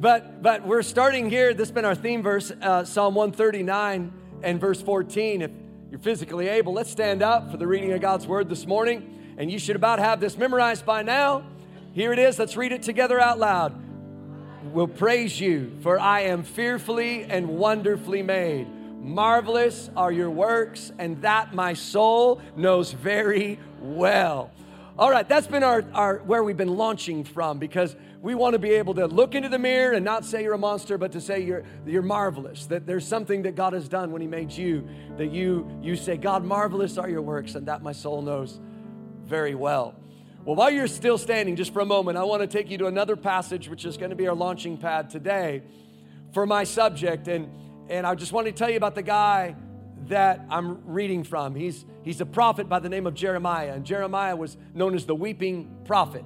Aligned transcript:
But 0.00 0.42
but 0.42 0.64
we're 0.64 0.82
starting 0.82 1.28
here. 1.28 1.52
This 1.52 1.68
has 1.68 1.72
been 1.72 1.84
our 1.84 1.96
theme 1.96 2.22
verse, 2.22 2.52
uh, 2.62 2.84
Psalm 2.84 3.16
139 3.16 4.12
and 4.44 4.60
verse 4.60 4.80
14. 4.80 5.42
If 5.42 5.50
you're 5.90 5.98
physically 5.98 6.46
able, 6.46 6.72
let's 6.72 6.88
stand 6.88 7.20
up 7.20 7.50
for 7.50 7.56
the 7.56 7.66
reading 7.66 7.90
of 7.90 8.00
God's 8.00 8.24
word 8.24 8.48
this 8.48 8.64
morning. 8.64 9.34
And 9.38 9.50
you 9.50 9.58
should 9.58 9.74
about 9.74 9.98
have 9.98 10.20
this 10.20 10.38
memorized 10.38 10.86
by 10.86 11.02
now. 11.02 11.42
Here 11.94 12.12
it 12.12 12.20
is. 12.20 12.38
Let's 12.38 12.56
read 12.56 12.70
it 12.70 12.84
together 12.84 13.18
out 13.18 13.40
loud. 13.40 13.74
We'll 14.72 14.86
praise 14.86 15.40
you, 15.40 15.76
for 15.82 15.98
I 15.98 16.20
am 16.20 16.44
fearfully 16.44 17.24
and 17.24 17.48
wonderfully 17.48 18.22
made. 18.22 18.68
Marvelous 19.02 19.90
are 19.96 20.12
your 20.12 20.30
works, 20.30 20.92
and 21.00 21.20
that 21.22 21.54
my 21.54 21.74
soul 21.74 22.40
knows 22.54 22.92
very 22.92 23.58
well. 23.80 24.52
All 24.96 25.10
right, 25.10 25.28
that's 25.28 25.46
been 25.48 25.62
our, 25.62 25.84
our 25.92 26.18
where 26.18 26.44
we've 26.44 26.56
been 26.56 26.76
launching 26.76 27.24
from 27.24 27.58
because 27.58 27.96
we 28.20 28.34
want 28.34 28.54
to 28.54 28.58
be 28.58 28.70
able 28.70 28.94
to 28.94 29.06
look 29.06 29.34
into 29.34 29.48
the 29.48 29.58
mirror 29.58 29.92
and 29.92 30.04
not 30.04 30.24
say 30.24 30.42
you're 30.42 30.54
a 30.54 30.58
monster, 30.58 30.98
but 30.98 31.12
to 31.12 31.20
say 31.20 31.40
you're, 31.40 31.62
you're 31.86 32.02
marvelous. 32.02 32.66
That 32.66 32.84
there's 32.84 33.06
something 33.06 33.42
that 33.42 33.54
God 33.54 33.74
has 33.74 33.88
done 33.88 34.10
when 34.10 34.20
He 34.20 34.26
made 34.26 34.50
you, 34.50 34.88
that 35.18 35.30
you, 35.30 35.70
you 35.82 35.94
say, 35.94 36.16
God, 36.16 36.44
marvelous 36.44 36.98
are 36.98 37.08
your 37.08 37.22
works, 37.22 37.54
and 37.54 37.66
that 37.68 37.82
my 37.82 37.92
soul 37.92 38.22
knows 38.22 38.58
very 39.24 39.54
well. 39.54 39.94
Well, 40.44 40.56
while 40.56 40.70
you're 40.70 40.88
still 40.88 41.18
standing, 41.18 41.54
just 41.54 41.72
for 41.72 41.80
a 41.80 41.86
moment, 41.86 42.18
I 42.18 42.24
want 42.24 42.42
to 42.42 42.48
take 42.48 42.70
you 42.70 42.78
to 42.78 42.86
another 42.86 43.14
passage, 43.14 43.68
which 43.68 43.84
is 43.84 43.96
going 43.96 44.10
to 44.10 44.16
be 44.16 44.26
our 44.26 44.34
launching 44.34 44.78
pad 44.78 45.10
today 45.10 45.62
for 46.32 46.44
my 46.44 46.64
subject. 46.64 47.28
And, 47.28 47.48
and 47.88 48.06
I 48.06 48.14
just 48.14 48.32
want 48.32 48.46
to 48.46 48.52
tell 48.52 48.70
you 48.70 48.78
about 48.78 48.94
the 48.94 49.02
guy 49.02 49.54
that 50.08 50.44
I'm 50.50 50.84
reading 50.86 51.22
from. 51.22 51.54
He's, 51.54 51.84
he's 52.02 52.20
a 52.20 52.26
prophet 52.26 52.68
by 52.68 52.80
the 52.80 52.88
name 52.88 53.06
of 53.06 53.14
Jeremiah, 53.14 53.74
and 53.74 53.84
Jeremiah 53.84 54.34
was 54.34 54.56
known 54.74 54.94
as 54.96 55.06
the 55.06 55.14
weeping 55.14 55.82
prophet. 55.84 56.24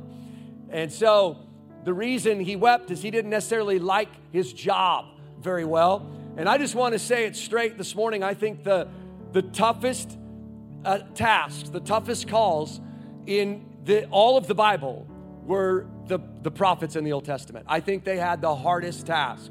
And 0.71 0.91
so 0.91 1.39
the 1.85 1.93
reason 1.93 2.41
he 2.41 2.57
wept 2.57 2.91
is 2.91 3.03
he 3.03 3.11
didn't 3.11 3.31
necessarily 3.31 3.79
like 3.79 4.09
his 4.33 4.53
job 4.53 5.07
very 5.41 5.65
well. 5.65 6.07
And 6.37 6.49
I 6.49 6.59
just 6.59 6.75
want 6.75 6.93
to 6.93 6.99
say 6.99 7.25
it 7.25 7.37
straight 7.37 7.77
this 7.77 7.95
morning. 7.95 8.23
I 8.23 8.35
think 8.35 8.63
the, 8.63 8.89
the 9.33 9.43
toughest 9.43 10.17
uh, 10.85 10.99
tasks, 11.15 11.69
the 11.69 11.81
toughest 11.81 12.29
calls 12.29 12.81
in 13.27 13.67
the, 13.85 14.07
all 14.07 14.37
of 14.37 14.47
the 14.47 14.55
Bible 14.55 15.07
were 15.45 15.87
the, 16.07 16.21
the 16.43 16.51
prophets 16.51 16.97
in 16.97 17.05
the 17.05 17.13
Old 17.13 17.25
Testament. 17.25 17.67
I 17.69 17.81
think 17.81 18.05
they 18.05 18.17
had 18.17 18.41
the 18.41 18.55
hardest 18.55 19.07
task. 19.07 19.51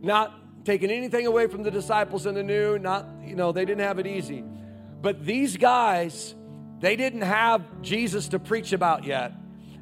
Not 0.00 0.64
taking 0.64 0.90
anything 0.90 1.26
away 1.26 1.46
from 1.46 1.62
the 1.62 1.70
disciples 1.70 2.26
in 2.26 2.34
the 2.34 2.42
new, 2.42 2.78
not, 2.78 3.06
you 3.24 3.36
know, 3.36 3.52
they 3.52 3.64
didn't 3.64 3.84
have 3.84 3.98
it 3.98 4.06
easy. 4.06 4.44
But 5.00 5.24
these 5.24 5.56
guys, 5.56 6.34
they 6.80 6.96
didn't 6.96 7.22
have 7.22 7.82
Jesus 7.82 8.28
to 8.28 8.38
preach 8.38 8.72
about 8.72 9.04
yet 9.04 9.32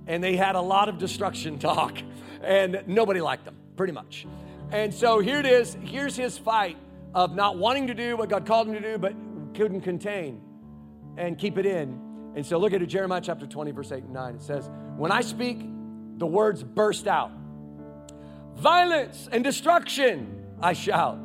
and 0.07 0.23
they 0.23 0.37
had 0.37 0.55
a 0.55 0.61
lot 0.61 0.89
of 0.89 0.99
destruction 0.99 1.59
talk, 1.59 1.99
and 2.43 2.83
nobody 2.87 3.21
liked 3.21 3.45
them, 3.45 3.57
pretty 3.77 3.93
much. 3.93 4.27
And 4.71 4.93
so 4.93 5.21
here 5.21 5.39
it 5.39 5.47
is. 5.47 5.77
Here's 5.83 6.17
his 6.17 6.39
fight 6.39 6.77
of 7.15 7.35
not 7.35 7.59
wanting 7.59 7.87
to 7.87 7.95
do 7.95 8.17
what 8.17 8.29
God 8.29 8.47
called 8.47 8.69
him 8.69 8.75
to 8.75 8.81
do, 8.81 8.99
but 8.99 9.15
couldn't 9.55 9.81
contain 9.83 10.41
and 11.17 11.39
keep 11.39 11.59
it 11.59 11.67
in. 11.67 12.01
And 12.35 12.45
so 12.45 12.59
look 12.59 12.73
at 12.75 12.83
it, 12.83 12.87
Jeremiah 12.87 13.21
chapter 13.23 13.47
20, 13.47 13.71
verse 13.71 13.93
8 13.93 14.05
and 14.05 14.13
9. 14.13 14.35
It 14.35 14.43
says, 14.43 14.69
When 14.97 15.11
I 15.11 15.23
speak, 15.23 15.61
the 16.19 16.27
words 16.27 16.63
burst 16.63 17.07
out. 17.07 17.31
Violence 18.57 19.29
and 19.33 19.43
destruction, 19.43 20.45
I 20.61 20.73
shout. 20.73 21.19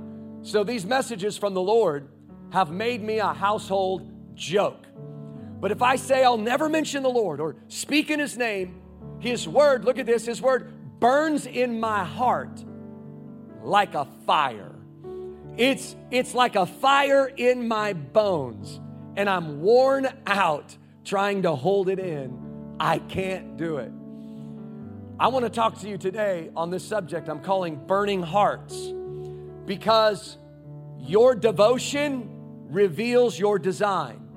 So 0.43 0.63
these 0.63 0.85
messages 0.85 1.37
from 1.37 1.53
the 1.53 1.61
Lord 1.61 2.09
have 2.51 2.71
made 2.71 3.03
me 3.03 3.19
a 3.19 3.33
household 3.33 4.09
joke. 4.35 4.85
But 5.61 5.71
if 5.71 5.83
I 5.83 5.95
say 5.95 6.23
I'll 6.23 6.37
never 6.37 6.67
mention 6.67 7.03
the 7.03 7.09
Lord 7.09 7.39
or 7.39 7.55
speak 7.67 8.09
in 8.09 8.19
his 8.19 8.35
name, 8.35 8.81
his 9.19 9.47
word, 9.47 9.85
look 9.85 9.99
at 9.99 10.07
this, 10.07 10.25
his 10.25 10.41
word 10.41 10.99
burns 10.99 11.45
in 11.45 11.79
my 11.79 12.03
heart 12.03 12.65
like 13.61 13.93
a 13.93 14.05
fire. 14.25 14.75
It's, 15.57 15.95
it's 16.09 16.33
like 16.33 16.55
a 16.55 16.65
fire 16.65 17.27
in 17.27 17.67
my 17.67 17.93
bones, 17.93 18.79
and 19.15 19.29
I'm 19.29 19.61
worn 19.61 20.07
out 20.25 20.75
trying 21.05 21.43
to 21.43 21.55
hold 21.55 21.89
it 21.89 21.99
in. 21.99 22.75
I 22.79 22.97
can't 22.97 23.57
do 23.57 23.77
it. 23.77 23.91
I 25.19 25.27
want 25.27 25.45
to 25.45 25.51
talk 25.51 25.79
to 25.81 25.87
you 25.87 25.99
today 25.99 26.49
on 26.55 26.71
this 26.71 26.83
subject 26.83 27.29
I'm 27.29 27.41
calling 27.41 27.75
burning 27.85 28.23
hearts 28.23 28.91
because 29.67 30.39
your 30.97 31.35
devotion 31.35 32.27
reveals 32.71 33.37
your 33.37 33.59
design. 33.59 34.30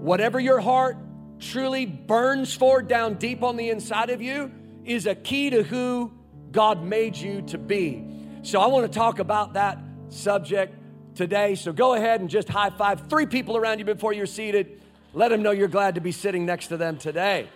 Whatever 0.00 0.40
your 0.40 0.60
heart 0.60 0.96
truly 1.40 1.84
burns 1.84 2.54
for 2.54 2.80
down 2.80 3.14
deep 3.14 3.42
on 3.42 3.58
the 3.58 3.68
inside 3.68 4.08
of 4.08 4.22
you 4.22 4.50
is 4.82 5.06
a 5.06 5.14
key 5.14 5.50
to 5.50 5.62
who 5.62 6.10
God 6.50 6.82
made 6.82 7.14
you 7.14 7.42
to 7.42 7.58
be. 7.58 8.06
So 8.42 8.62
I 8.62 8.66
want 8.68 8.90
to 8.90 8.98
talk 8.98 9.18
about 9.18 9.52
that 9.52 9.78
subject 10.08 10.74
today. 11.14 11.54
So 11.54 11.70
go 11.70 11.92
ahead 11.92 12.22
and 12.22 12.30
just 12.30 12.48
high 12.48 12.70
five 12.70 13.10
three 13.10 13.26
people 13.26 13.58
around 13.58 13.78
you 13.78 13.84
before 13.84 14.14
you're 14.14 14.24
seated. 14.24 14.80
Let 15.12 15.28
them 15.28 15.42
know 15.42 15.50
you're 15.50 15.68
glad 15.68 15.96
to 15.96 16.00
be 16.00 16.12
sitting 16.12 16.46
next 16.46 16.68
to 16.68 16.78
them 16.78 16.96
today. 16.96 17.46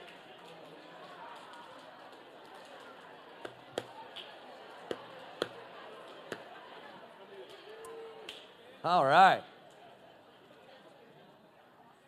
All 8.84 9.02
right. 9.02 9.42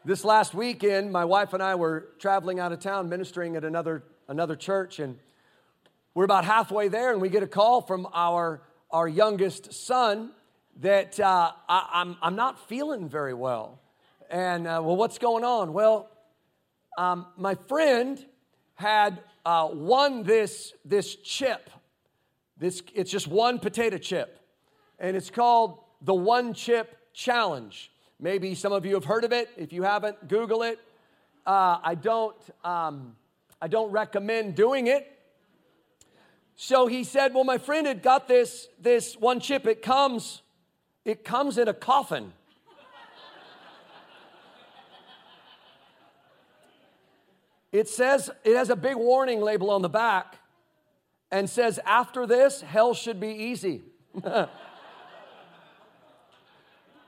This 0.07 0.25
last 0.25 0.55
weekend, 0.55 1.11
my 1.11 1.25
wife 1.25 1.53
and 1.53 1.61
I 1.61 1.75
were 1.75 2.11
traveling 2.21 2.61
out 2.61 2.71
of 2.71 2.79
town 2.79 3.09
ministering 3.09 3.57
at 3.57 3.65
another, 3.65 4.05
another 4.29 4.55
church, 4.55 5.01
and 5.01 5.19
we're 6.15 6.23
about 6.23 6.45
halfway 6.45 6.87
there, 6.87 7.11
and 7.11 7.21
we 7.21 7.29
get 7.29 7.43
a 7.43 7.49
call 7.49 7.81
from 7.81 8.07
our, 8.15 8.63
our 8.93 9.09
youngest 9.09 9.73
son 9.73 10.31
that 10.77 11.19
uh, 11.19 11.51
I, 11.69 11.79
am 11.79 12.11
I'm, 12.11 12.17
I'm 12.23 12.37
not 12.37 12.69
feeling 12.69 13.09
very 13.09 13.35
well. 13.35 13.81
And, 14.31 14.69
uh, 14.69 14.81
well, 14.81 14.95
what's 14.95 15.19
going 15.19 15.43
on? 15.43 15.73
Well, 15.73 16.09
um, 16.97 17.27
my 17.37 17.57
friend 17.57 18.25
had 18.75 19.21
uh, 19.45 19.71
won 19.73 20.23
this, 20.23 20.73
this 20.85 21.17
chip. 21.17 21.69
This, 22.57 22.81
it's 22.95 23.11
just 23.11 23.27
one 23.27 23.59
potato 23.59 23.99
chip, 23.99 24.39
and 25.01 25.17
it's 25.17 25.31
called 25.31 25.81
the 26.01 26.15
One 26.15 26.55
Chip 26.55 26.97
Challenge. 27.13 27.91
Maybe 28.19 28.55
some 28.55 28.73
of 28.73 28.87
you 28.87 28.95
have 28.95 29.05
heard 29.05 29.25
of 29.25 29.33
it. 29.33 29.51
If 29.57 29.73
you 29.73 29.83
haven't, 29.83 30.29
Google 30.29 30.63
it. 30.63 30.79
Uh, 31.47 31.79
I 31.83 31.95
don't. 31.95 32.37
Um, 32.65 33.15
I 33.61 33.69
don't 33.69 33.91
recommend 33.91 34.55
doing 34.55 34.87
it. 34.87 35.07
So 36.57 36.87
he 36.87 37.05
said, 37.05 37.35
"Well, 37.35 37.45
my 37.45 37.59
friend 37.59 37.87
had 37.87 38.03
got 38.03 38.27
this 38.27 38.69
this 38.81 39.17
one 39.17 39.41
chip. 39.41 39.67
It 39.67 39.83
comes, 39.83 40.41
it 41.05 41.25
comes 41.25 41.59
in 41.59 41.69
a 41.69 41.75
coffin." 41.75 42.33
It 47.71 47.89
says 47.89 48.31
it 48.43 48.57
has 48.57 48.71
a 48.71 48.77
big 48.77 48.97
warning 48.97 49.43
label 49.43 49.71
on 49.71 49.83
the 49.83 49.91
back 49.91 50.39
and 51.31 51.51
says, 51.51 51.79
"After 51.85 52.27
this, 52.27 52.63
hell 52.63 52.95
should 52.95 53.21
be 53.21 53.29
easy." 53.29 53.83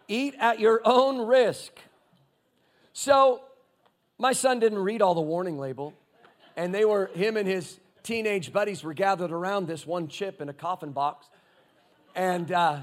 Eat 0.08 0.34
at 0.38 0.58
your 0.58 0.80
own 0.84 1.26
risk. 1.26 1.72
So, 2.92 3.42
my 4.18 4.32
son 4.32 4.58
didn't 4.58 4.80
read 4.80 5.02
all 5.02 5.14
the 5.14 5.20
warning 5.20 5.58
label, 5.58 5.94
and 6.56 6.74
they 6.74 6.84
were, 6.84 7.06
him 7.14 7.36
and 7.36 7.46
his 7.46 7.78
teenage 8.02 8.52
buddies 8.52 8.82
were 8.82 8.94
gathered 8.94 9.30
around 9.30 9.68
this 9.68 9.86
one 9.86 10.08
chip 10.08 10.40
in 10.40 10.48
a 10.48 10.52
coffin 10.52 10.92
box. 10.92 11.28
And, 12.16 12.50
uh, 12.50 12.80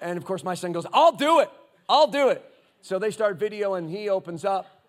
and 0.00 0.16
of 0.16 0.24
course, 0.24 0.44
my 0.44 0.54
son 0.54 0.72
goes, 0.72 0.86
I'll 0.92 1.12
do 1.12 1.40
it. 1.40 1.50
I'll 1.88 2.06
do 2.06 2.28
it. 2.28 2.44
So 2.80 2.98
they 2.98 3.10
start 3.10 3.38
video, 3.38 3.74
and 3.74 3.90
he 3.90 4.08
opens 4.08 4.44
up 4.44 4.82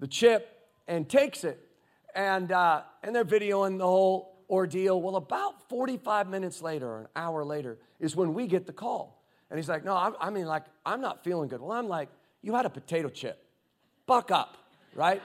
the 0.00 0.06
chip 0.06 0.50
and 0.88 1.08
takes 1.08 1.44
it. 1.44 1.60
And, 2.14 2.50
uh, 2.50 2.82
and 3.02 3.14
they're 3.14 3.24
videoing 3.24 3.78
the 3.78 3.86
whole 3.86 4.34
ordeal. 4.48 5.00
Well, 5.00 5.16
about 5.16 5.68
45 5.68 6.28
minutes 6.28 6.62
later, 6.62 6.88
or 6.88 7.00
an 7.00 7.08
hour 7.14 7.44
later, 7.44 7.78
is 8.00 8.16
when 8.16 8.34
we 8.34 8.46
get 8.46 8.66
the 8.66 8.72
call. 8.72 9.23
And 9.54 9.60
he's 9.60 9.68
like, 9.68 9.84
No, 9.84 9.94
I, 9.94 10.10
I 10.20 10.30
mean, 10.30 10.46
like, 10.46 10.64
I'm 10.84 11.00
not 11.00 11.22
feeling 11.22 11.48
good. 11.48 11.60
Well, 11.60 11.70
I'm 11.70 11.86
like, 11.86 12.08
You 12.42 12.56
had 12.56 12.66
a 12.66 12.68
potato 12.68 13.08
chip. 13.08 13.40
Buck 14.04 14.32
up, 14.32 14.56
right? 14.96 15.22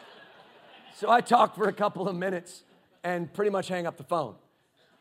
so 0.94 1.10
I 1.10 1.20
talk 1.20 1.54
for 1.54 1.68
a 1.68 1.72
couple 1.74 2.08
of 2.08 2.16
minutes 2.16 2.62
and 3.02 3.30
pretty 3.30 3.50
much 3.50 3.68
hang 3.68 3.86
up 3.86 3.98
the 3.98 4.02
phone. 4.02 4.36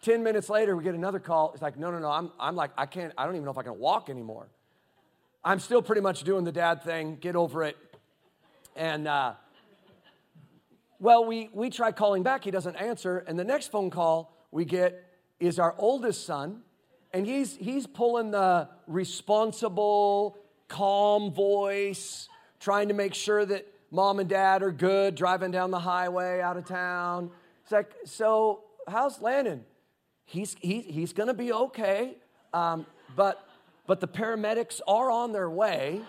10 0.01 0.23
minutes 0.23 0.49
later, 0.49 0.75
we 0.75 0.83
get 0.83 0.93
another 0.93 1.19
call. 1.19 1.53
It's 1.53 1.61
like, 1.61 1.79
No, 1.79 1.89
no, 1.89 1.99
no. 1.99 2.09
I'm, 2.09 2.31
I'm 2.37 2.57
like, 2.57 2.71
I 2.77 2.85
can't, 2.85 3.13
I 3.17 3.23
don't 3.23 3.35
even 3.35 3.45
know 3.45 3.51
if 3.51 3.57
I 3.57 3.63
can 3.63 3.79
walk 3.79 4.09
anymore. 4.09 4.49
I'm 5.41 5.61
still 5.61 5.81
pretty 5.81 6.01
much 6.01 6.23
doing 6.23 6.43
the 6.43 6.51
dad 6.51 6.83
thing, 6.83 7.15
get 7.21 7.37
over 7.37 7.63
it. 7.63 7.77
And, 8.75 9.07
uh, 9.07 9.35
well, 10.99 11.23
we, 11.23 11.49
we 11.53 11.69
try 11.69 11.93
calling 11.93 12.23
back, 12.23 12.43
he 12.43 12.51
doesn't 12.51 12.75
answer. 12.75 13.19
And 13.19 13.39
the 13.39 13.45
next 13.45 13.71
phone 13.71 13.89
call 13.89 14.35
we 14.51 14.65
get 14.65 15.01
is 15.39 15.59
our 15.59 15.75
oldest 15.77 16.25
son, 16.25 16.63
and 17.13 17.25
he's, 17.25 17.55
he's 17.55 17.87
pulling 17.87 18.31
the 18.31 18.67
responsible, 18.87 20.37
calm 20.67 21.31
voice, 21.31 22.27
trying 22.59 22.87
to 22.87 22.93
make 22.93 23.13
sure 23.13 23.45
that 23.45 23.67
mom 23.91 24.19
and 24.19 24.27
dad 24.27 24.63
are 24.63 24.71
good, 24.71 25.15
driving 25.15 25.51
down 25.51 25.71
the 25.71 25.79
highway 25.79 26.41
out 26.41 26.57
of 26.57 26.65
town. 26.65 27.29
It's 27.61 27.71
like, 27.71 27.91
so 28.05 28.63
how's 28.87 29.21
Landon? 29.21 29.63
he's, 30.25 30.55
he, 30.59 30.81
he's 30.81 31.13
to 31.13 31.33
be 31.33 31.53
okay. 31.53 32.15
Um, 32.53 32.85
but, 33.15 33.47
but 33.87 33.99
the 33.99 34.07
paramedics 34.07 34.81
are 34.87 35.11
on 35.11 35.31
their 35.31 35.49
way. 35.49 36.01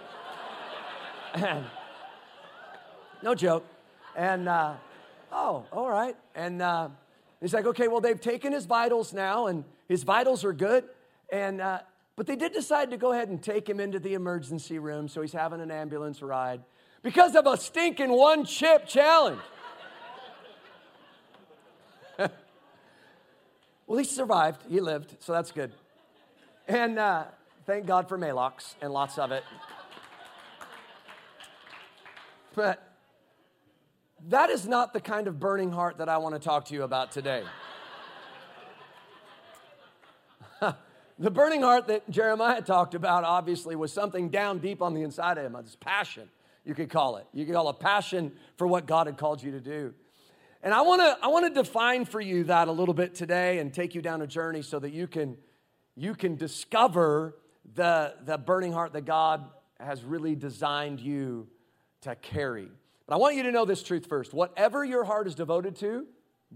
and, 1.34 1.64
no 3.22 3.34
joke. 3.34 3.64
And, 4.16 4.48
uh, 4.48 4.74
oh, 5.32 5.66
all 5.72 5.90
right. 5.90 6.16
And 6.34 6.62
uh, 6.62 6.88
he's 7.40 7.54
like, 7.54 7.66
okay, 7.66 7.88
well, 7.88 8.00
they've 8.00 8.20
taken 8.20 8.52
his 8.52 8.66
vitals 8.66 9.12
now, 9.12 9.46
and 9.46 9.64
his 9.88 10.02
vitals 10.02 10.44
are 10.44 10.52
good. 10.52 10.84
And, 11.32 11.60
uh, 11.60 11.80
but 12.16 12.26
they 12.26 12.36
did 12.36 12.52
decide 12.52 12.90
to 12.90 12.96
go 12.96 13.12
ahead 13.12 13.28
and 13.28 13.42
take 13.42 13.68
him 13.68 13.80
into 13.80 13.98
the 13.98 14.14
emergency 14.14 14.78
room, 14.78 15.08
so 15.08 15.20
he's 15.20 15.32
having 15.32 15.60
an 15.60 15.70
ambulance 15.70 16.22
ride 16.22 16.62
because 17.02 17.34
of 17.36 17.46
a 17.46 17.56
stinking 17.56 18.10
one 18.10 18.44
chip 18.44 18.86
challenge. 18.86 19.40
well, 22.18 23.98
he 23.98 24.04
survived, 24.04 24.62
he 24.68 24.80
lived, 24.80 25.16
so 25.20 25.32
that's 25.32 25.50
good. 25.50 25.72
And 26.66 26.98
uh, 26.98 27.24
thank 27.66 27.86
God 27.86 28.08
for 28.08 28.18
Maalox 28.18 28.74
and 28.80 28.92
lots 28.92 29.18
of 29.18 29.32
it. 29.32 29.44
But 32.54 32.88
that 34.28 34.48
is 34.50 34.66
not 34.66 34.92
the 34.92 35.00
kind 35.00 35.28
of 35.28 35.38
burning 35.38 35.72
heart 35.72 35.98
that 35.98 36.08
I 36.08 36.18
want 36.18 36.34
to 36.34 36.38
talk 36.38 36.66
to 36.66 36.74
you 36.74 36.84
about 36.84 37.12
today. 37.12 37.42
the 41.18 41.30
burning 41.30 41.62
heart 41.62 41.86
that 41.88 42.08
Jeremiah 42.10 42.62
talked 42.62 42.94
about, 42.94 43.24
obviously, 43.24 43.76
was 43.76 43.92
something 43.92 44.30
down 44.30 44.58
deep 44.58 44.82
on 44.82 44.94
the 44.94 45.02
inside 45.02 45.38
of 45.38 45.44
him. 45.44 45.52
this 45.62 45.76
passion, 45.76 46.28
you 46.64 46.74
could 46.74 46.90
call 46.90 47.16
it. 47.16 47.26
You 47.32 47.44
could 47.44 47.54
call 47.54 47.70
it 47.70 47.78
passion 47.78 48.32
for 48.56 48.66
what 48.66 48.86
God 48.86 49.06
had 49.06 49.16
called 49.16 49.42
you 49.42 49.52
to 49.52 49.60
do. 49.60 49.94
And 50.62 50.72
I 50.72 50.80
want 50.80 51.02
to 51.02 51.18
I 51.22 51.28
want 51.28 51.46
to 51.46 51.62
define 51.62 52.06
for 52.06 52.20
you 52.20 52.44
that 52.44 52.68
a 52.68 52.72
little 52.72 52.94
bit 52.94 53.14
today 53.14 53.58
and 53.58 53.72
take 53.72 53.94
you 53.94 54.00
down 54.00 54.22
a 54.22 54.26
journey 54.26 54.62
so 54.62 54.78
that 54.78 54.92
you 54.92 55.06
can 55.06 55.36
you 55.94 56.14
can 56.14 56.36
discover 56.36 57.36
the 57.74 58.14
the 58.24 58.38
burning 58.38 58.72
heart 58.72 58.94
that 58.94 59.04
God 59.04 59.44
has 59.78 60.02
really 60.02 60.34
designed 60.34 61.00
you 61.00 61.48
to 62.00 62.16
carry. 62.16 62.68
But 63.06 63.14
I 63.14 63.18
want 63.18 63.36
you 63.36 63.42
to 63.42 63.52
know 63.52 63.66
this 63.66 63.82
truth 63.82 64.06
first. 64.06 64.32
Whatever 64.32 64.84
your 64.84 65.04
heart 65.04 65.26
is 65.26 65.34
devoted 65.34 65.76
to 65.76 66.06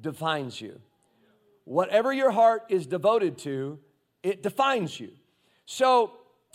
defines 0.00 0.60
you. 0.60 0.80
Whatever 1.64 2.12
your 2.12 2.30
heart 2.30 2.62
is 2.70 2.86
devoted 2.86 3.36
to, 3.38 3.78
it 4.28 4.42
defines 4.42 4.98
you. 4.98 5.10
So 5.66 6.12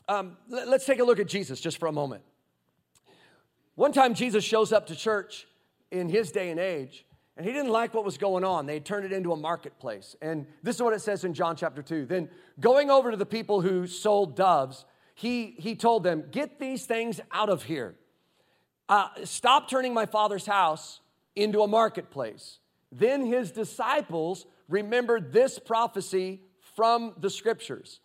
um, 0.07 0.37
let's 0.47 0.85
take 0.85 0.99
a 0.99 1.03
look 1.03 1.19
at 1.19 1.27
Jesus 1.27 1.59
just 1.59 1.77
for 1.77 1.87
a 1.87 1.91
moment. 1.91 2.23
One 3.75 3.91
time, 3.91 4.13
Jesus 4.13 4.43
shows 4.43 4.71
up 4.71 4.87
to 4.87 4.95
church 4.95 5.47
in 5.91 6.09
his 6.09 6.31
day 6.31 6.51
and 6.51 6.59
age, 6.59 7.05
and 7.35 7.45
he 7.45 7.51
didn't 7.51 7.71
like 7.71 7.93
what 7.93 8.05
was 8.05 8.17
going 8.17 8.43
on. 8.43 8.65
They 8.65 8.79
turned 8.79 9.05
it 9.05 9.11
into 9.11 9.31
a 9.31 9.37
marketplace. 9.37 10.15
And 10.21 10.45
this 10.61 10.75
is 10.75 10.81
what 10.81 10.93
it 10.93 11.01
says 11.01 11.23
in 11.23 11.33
John 11.33 11.55
chapter 11.55 11.81
2. 11.81 12.05
Then, 12.05 12.29
going 12.59 12.91
over 12.91 13.09
to 13.11 13.17
the 13.17 13.25
people 13.25 13.61
who 13.61 13.87
sold 13.87 14.35
doves, 14.35 14.85
he, 15.15 15.55
he 15.57 15.75
told 15.75 16.03
them, 16.03 16.25
Get 16.29 16.59
these 16.59 16.85
things 16.85 17.19
out 17.31 17.49
of 17.49 17.63
here 17.63 17.95
uh, 18.89 19.07
Stop 19.23 19.69
turning 19.69 19.93
my 19.93 20.05
father's 20.05 20.45
house 20.45 20.99
into 21.35 21.61
a 21.61 21.67
marketplace. 21.67 22.59
Then 22.91 23.25
his 23.25 23.51
disciples 23.51 24.45
remembered 24.69 25.33
this 25.33 25.57
prophecy 25.57 26.41
from 26.75 27.13
the 27.19 27.29
scriptures. 27.29 27.99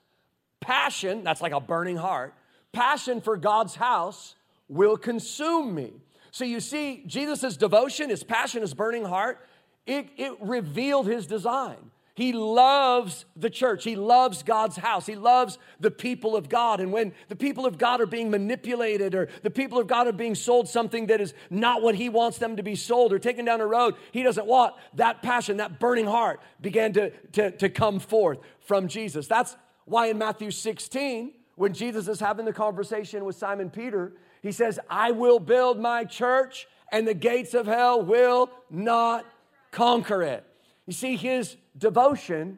Passion, 0.60 1.24
that's 1.24 1.40
like 1.40 1.52
a 1.52 1.60
burning 1.60 1.96
heart, 1.96 2.34
passion 2.72 3.20
for 3.20 3.36
God's 3.36 3.74
house 3.74 4.34
will 4.68 4.96
consume 4.96 5.74
me. 5.74 5.92
So 6.30 6.44
you 6.44 6.60
see, 6.60 7.02
Jesus' 7.06 7.56
devotion, 7.56 8.10
his 8.10 8.22
passion, 8.22 8.60
his 8.60 8.74
burning 8.74 9.04
heart, 9.04 9.46
it, 9.86 10.08
it 10.16 10.32
revealed 10.40 11.06
his 11.06 11.26
design. 11.26 11.90
He 12.18 12.32
loves 12.32 13.26
the 13.36 13.48
church. 13.48 13.84
He 13.84 13.94
loves 13.94 14.42
God's 14.42 14.74
house. 14.74 15.06
He 15.06 15.14
loves 15.14 15.56
the 15.78 15.92
people 15.92 16.34
of 16.34 16.48
God. 16.48 16.80
And 16.80 16.92
when 16.92 17.12
the 17.28 17.36
people 17.36 17.64
of 17.64 17.78
God 17.78 18.00
are 18.00 18.06
being 18.06 18.28
manipulated 18.28 19.14
or 19.14 19.28
the 19.44 19.52
people 19.52 19.78
of 19.78 19.86
God 19.86 20.08
are 20.08 20.12
being 20.12 20.34
sold 20.34 20.68
something 20.68 21.06
that 21.06 21.20
is 21.20 21.32
not 21.48 21.80
what 21.80 21.94
He 21.94 22.08
wants 22.08 22.38
them 22.38 22.56
to 22.56 22.62
be 22.64 22.74
sold 22.74 23.12
or 23.12 23.20
taken 23.20 23.44
down 23.44 23.60
a 23.60 23.66
road, 23.68 23.94
He 24.10 24.24
doesn't 24.24 24.48
want 24.48 24.74
that 24.94 25.22
passion, 25.22 25.58
that 25.58 25.78
burning 25.78 26.06
heart 26.06 26.40
began 26.60 26.92
to, 26.94 27.10
to, 27.34 27.52
to 27.52 27.68
come 27.68 28.00
forth 28.00 28.38
from 28.62 28.88
Jesus. 28.88 29.28
That's 29.28 29.56
why 29.84 30.08
in 30.08 30.18
Matthew 30.18 30.50
16, 30.50 31.34
when 31.54 31.72
Jesus 31.72 32.08
is 32.08 32.18
having 32.18 32.46
the 32.46 32.52
conversation 32.52 33.24
with 33.26 33.36
Simon 33.36 33.70
Peter, 33.70 34.14
He 34.42 34.50
says, 34.50 34.80
I 34.90 35.12
will 35.12 35.38
build 35.38 35.78
my 35.78 36.02
church 36.02 36.66
and 36.90 37.06
the 37.06 37.14
gates 37.14 37.54
of 37.54 37.66
hell 37.66 38.02
will 38.02 38.50
not 38.70 39.24
conquer 39.70 40.24
it. 40.24 40.44
You 40.88 40.94
see, 40.94 41.17
his 41.17 41.58
devotion 41.76 42.56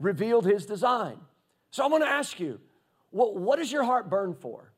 revealed 0.00 0.44
his 0.44 0.66
design. 0.66 1.16
So 1.70 1.84
I 1.84 1.86
want 1.86 2.02
to 2.02 2.10
ask 2.10 2.40
you, 2.40 2.58
what, 3.10 3.36
what 3.36 3.60
does 3.60 3.70
your 3.70 3.84
heart 3.84 4.10
burn 4.10 4.34
for? 4.34 4.72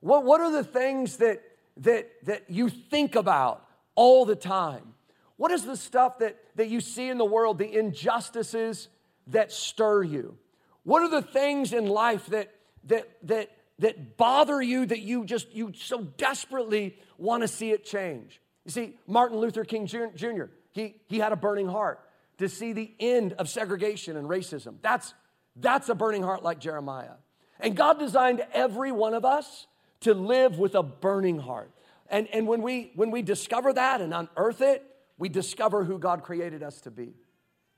What, 0.00 0.24
what 0.24 0.40
are 0.40 0.50
the 0.50 0.64
things 0.64 1.18
that, 1.18 1.42
that, 1.76 2.10
that 2.24 2.50
you 2.50 2.70
think 2.70 3.14
about 3.14 3.64
all 3.94 4.24
the 4.24 4.34
time? 4.34 4.94
What 5.36 5.52
is 5.52 5.64
the 5.64 5.76
stuff 5.76 6.18
that, 6.18 6.36
that 6.56 6.66
you 6.66 6.80
see 6.80 7.08
in 7.08 7.18
the 7.18 7.24
world, 7.24 7.56
the 7.56 7.72
injustices 7.72 8.88
that 9.28 9.52
stir 9.52 10.02
you? 10.02 10.36
What 10.82 11.02
are 11.02 11.10
the 11.10 11.22
things 11.22 11.72
in 11.72 11.86
life 11.86 12.26
that, 12.26 12.52
that, 12.88 13.16
that, 13.28 13.50
that 13.78 14.16
bother 14.16 14.60
you 14.60 14.86
that 14.86 15.02
you 15.02 15.24
just, 15.24 15.54
you 15.54 15.72
so 15.76 16.02
desperately 16.02 16.98
want 17.16 17.42
to 17.42 17.48
see 17.48 17.70
it 17.70 17.84
change? 17.84 18.40
You 18.64 18.72
see, 18.72 18.98
Martin 19.06 19.38
Luther 19.38 19.62
King 19.62 19.86
Jr., 19.86 20.46
he, 20.72 20.96
he 21.06 21.20
had 21.20 21.30
a 21.30 21.36
burning 21.36 21.68
heart 21.68 22.00
to 22.38 22.48
see 22.48 22.72
the 22.72 22.92
end 22.98 23.34
of 23.34 23.48
segregation 23.48 24.16
and 24.16 24.28
racism. 24.28 24.76
That's, 24.82 25.14
that's 25.56 25.88
a 25.88 25.94
burning 25.94 26.22
heart 26.22 26.42
like 26.42 26.58
Jeremiah. 26.58 27.16
And 27.60 27.76
God 27.76 27.98
designed 27.98 28.44
every 28.52 28.92
one 28.92 29.14
of 29.14 29.24
us 29.24 29.66
to 30.00 30.14
live 30.14 30.58
with 30.58 30.74
a 30.74 30.82
burning 30.82 31.38
heart. 31.38 31.70
And, 32.08 32.28
and 32.28 32.46
when, 32.46 32.62
we, 32.62 32.92
when 32.94 33.10
we 33.10 33.22
discover 33.22 33.72
that 33.72 34.00
and 34.00 34.12
unearth 34.12 34.60
it, 34.60 34.84
we 35.16 35.28
discover 35.28 35.84
who 35.84 35.98
God 35.98 36.22
created 36.22 36.62
us 36.62 36.80
to 36.82 36.90
be. 36.90 37.14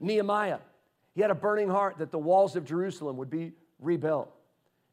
Nehemiah, 0.00 0.58
he 1.14 1.20
had 1.22 1.30
a 1.30 1.34
burning 1.34 1.68
heart 1.68 1.98
that 1.98 2.10
the 2.10 2.18
walls 2.18 2.56
of 2.56 2.64
Jerusalem 2.64 3.18
would 3.18 3.30
be 3.30 3.52
rebuilt. 3.78 4.30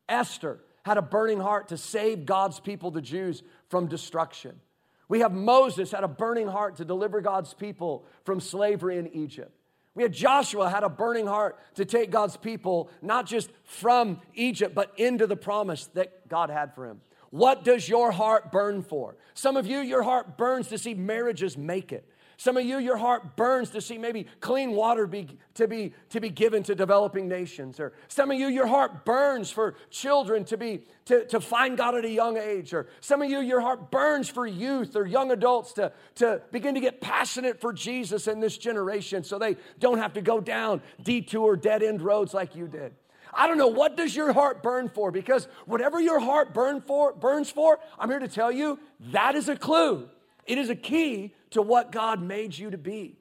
Esther 0.08 0.60
had 0.84 0.98
a 0.98 1.02
burning 1.02 1.40
heart 1.40 1.70
to 1.70 1.78
save 1.78 2.26
God's 2.26 2.60
people, 2.60 2.92
the 2.92 3.02
Jews, 3.02 3.42
from 3.70 3.88
destruction. 3.88 4.60
We 5.10 5.20
have 5.20 5.34
Moses 5.34 5.92
had 5.92 6.04
a 6.04 6.08
burning 6.08 6.48
heart 6.48 6.78
to 6.78 6.86
deliver 6.86 7.22
God's 7.22 7.54
people 7.54 8.06
from 8.24 8.40
slavery 8.40 8.98
in 8.98 9.08
Egypt. 9.14 9.52
We 9.96 10.04
had 10.04 10.14
Joshua 10.14 10.70
had 10.70 10.84
a 10.84 10.90
burning 10.90 11.28
heart 11.28 11.60
to 11.76 11.86
take 11.86 12.10
God's 12.10 12.36
people 12.36 12.90
not 13.02 13.26
just 13.26 13.52
from 13.64 14.22
Egypt, 14.34 14.74
but 14.74 14.92
into 14.98 15.28
the 15.28 15.36
promise 15.36 15.88
that 15.94 16.28
God 16.28 16.50
had 16.50 16.74
for 16.74 16.88
him. 16.88 17.02
What 17.30 17.64
does 17.64 17.88
your 17.90 18.12
heart 18.12 18.52
burn 18.52 18.82
for? 18.84 19.16
Some 19.34 19.58
of 19.58 19.66
you, 19.68 19.80
your 19.80 20.04
heart 20.04 20.38
burns 20.38 20.68
to 20.68 20.78
see 20.78 20.94
marriages 20.94 21.58
make 21.58 21.92
it. 21.92 22.08
Some 22.44 22.58
of 22.58 22.66
you, 22.66 22.78
your 22.78 22.98
heart 22.98 23.38
burns 23.38 23.70
to 23.70 23.80
see 23.80 23.98
maybe 23.98 24.28
clean 24.42 24.72
water 24.72 25.08
be, 25.08 25.30
to, 25.54 25.66
be, 25.66 25.94
to 26.10 26.20
be 26.20 26.30
given 26.30 26.62
to 26.64 26.76
developing 26.76 27.30
nations. 27.30 27.80
Or 27.80 27.94
some 28.10 28.32
of 28.32 28.38
you, 28.38 28.48
your 28.48 28.68
heart 28.68 29.06
burns 29.06 29.50
for 29.50 29.76
children 29.90 30.44
to, 30.44 30.58
be, 30.58 30.84
to, 31.06 31.26
to 31.28 31.40
find 31.40 31.78
God 31.78 31.96
at 31.96 32.04
a 32.04 32.10
young 32.10 32.36
age. 32.36 32.74
Or 32.74 32.88
some 33.00 33.22
of 33.22 33.30
you, 33.30 33.40
your 33.40 33.62
heart 33.62 33.92
burns 33.92 34.28
for 34.28 34.46
youth 34.46 34.98
or 34.98 35.08
young 35.08 35.32
adults 35.32 35.72
to, 35.76 35.94
to 36.16 36.42
begin 36.52 36.76
to 36.76 36.82
get 36.82 37.00
passionate 37.00 37.62
for 37.62 37.72
Jesus 37.72 38.28
in 38.28 38.42
this 38.42 38.58
generation 38.58 39.24
so 39.24 39.40
they 39.40 39.56
don't 39.80 40.00
have 40.00 40.12
to 40.12 40.22
go 40.22 40.42
down 40.42 40.82
detour, 41.02 41.56
dead 41.56 41.82
end 41.82 42.02
roads 42.02 42.34
like 42.34 42.58
you 42.58 42.68
did. 42.68 42.94
I 43.34 43.48
don't 43.48 43.58
know 43.58 43.68
what 43.68 43.96
does 43.96 44.14
your 44.14 44.34
heart 44.34 44.62
burn 44.62 44.90
for 44.90 45.12
because 45.12 45.48
whatever 45.66 46.02
your 46.02 46.20
heart 46.20 46.54
burn 46.54 46.82
for, 46.82 47.14
burns 47.14 47.50
for, 47.50 47.80
I'm 47.98 48.10
here 48.10 48.20
to 48.20 48.28
tell 48.28 48.52
you 48.52 48.80
that 49.14 49.36
is 49.36 49.48
a 49.48 49.56
clue. 49.56 50.10
It 50.46 50.58
is 50.58 50.70
a 50.70 50.76
key 50.76 51.34
to 51.54 51.62
what 51.62 51.92
God 51.92 52.22
made 52.22 52.58
you 52.58 52.70
to 52.70 52.78
be. 52.78 53.18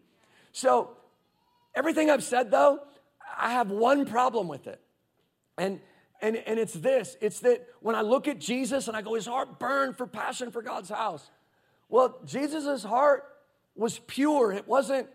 So, 0.52 0.96
everything 1.74 2.10
I've 2.10 2.24
said 2.24 2.50
though, 2.50 2.80
I 3.38 3.52
have 3.52 3.70
one 3.70 4.04
problem 4.04 4.48
with 4.48 4.66
it. 4.66 4.80
And 5.56 5.80
and, 6.22 6.36
and 6.36 6.58
it's 6.58 6.72
this 6.72 7.16
it's 7.20 7.40
that 7.40 7.66
when 7.80 7.96
I 7.96 8.02
look 8.02 8.28
at 8.28 8.38
Jesus 8.38 8.88
and 8.88 8.96
I 8.96 9.02
go, 9.02 9.14
his 9.14 9.26
heart 9.26 9.58
burned 9.58 9.96
for 9.96 10.06
passion 10.06 10.50
for 10.50 10.62
God's 10.62 10.88
house. 10.88 11.28
Well, 11.88 12.18
Jesus' 12.24 12.84
heart 12.84 13.24
was 13.74 13.98
pure. 13.98 14.52
It 14.52 14.66
wasn't, 14.66 15.08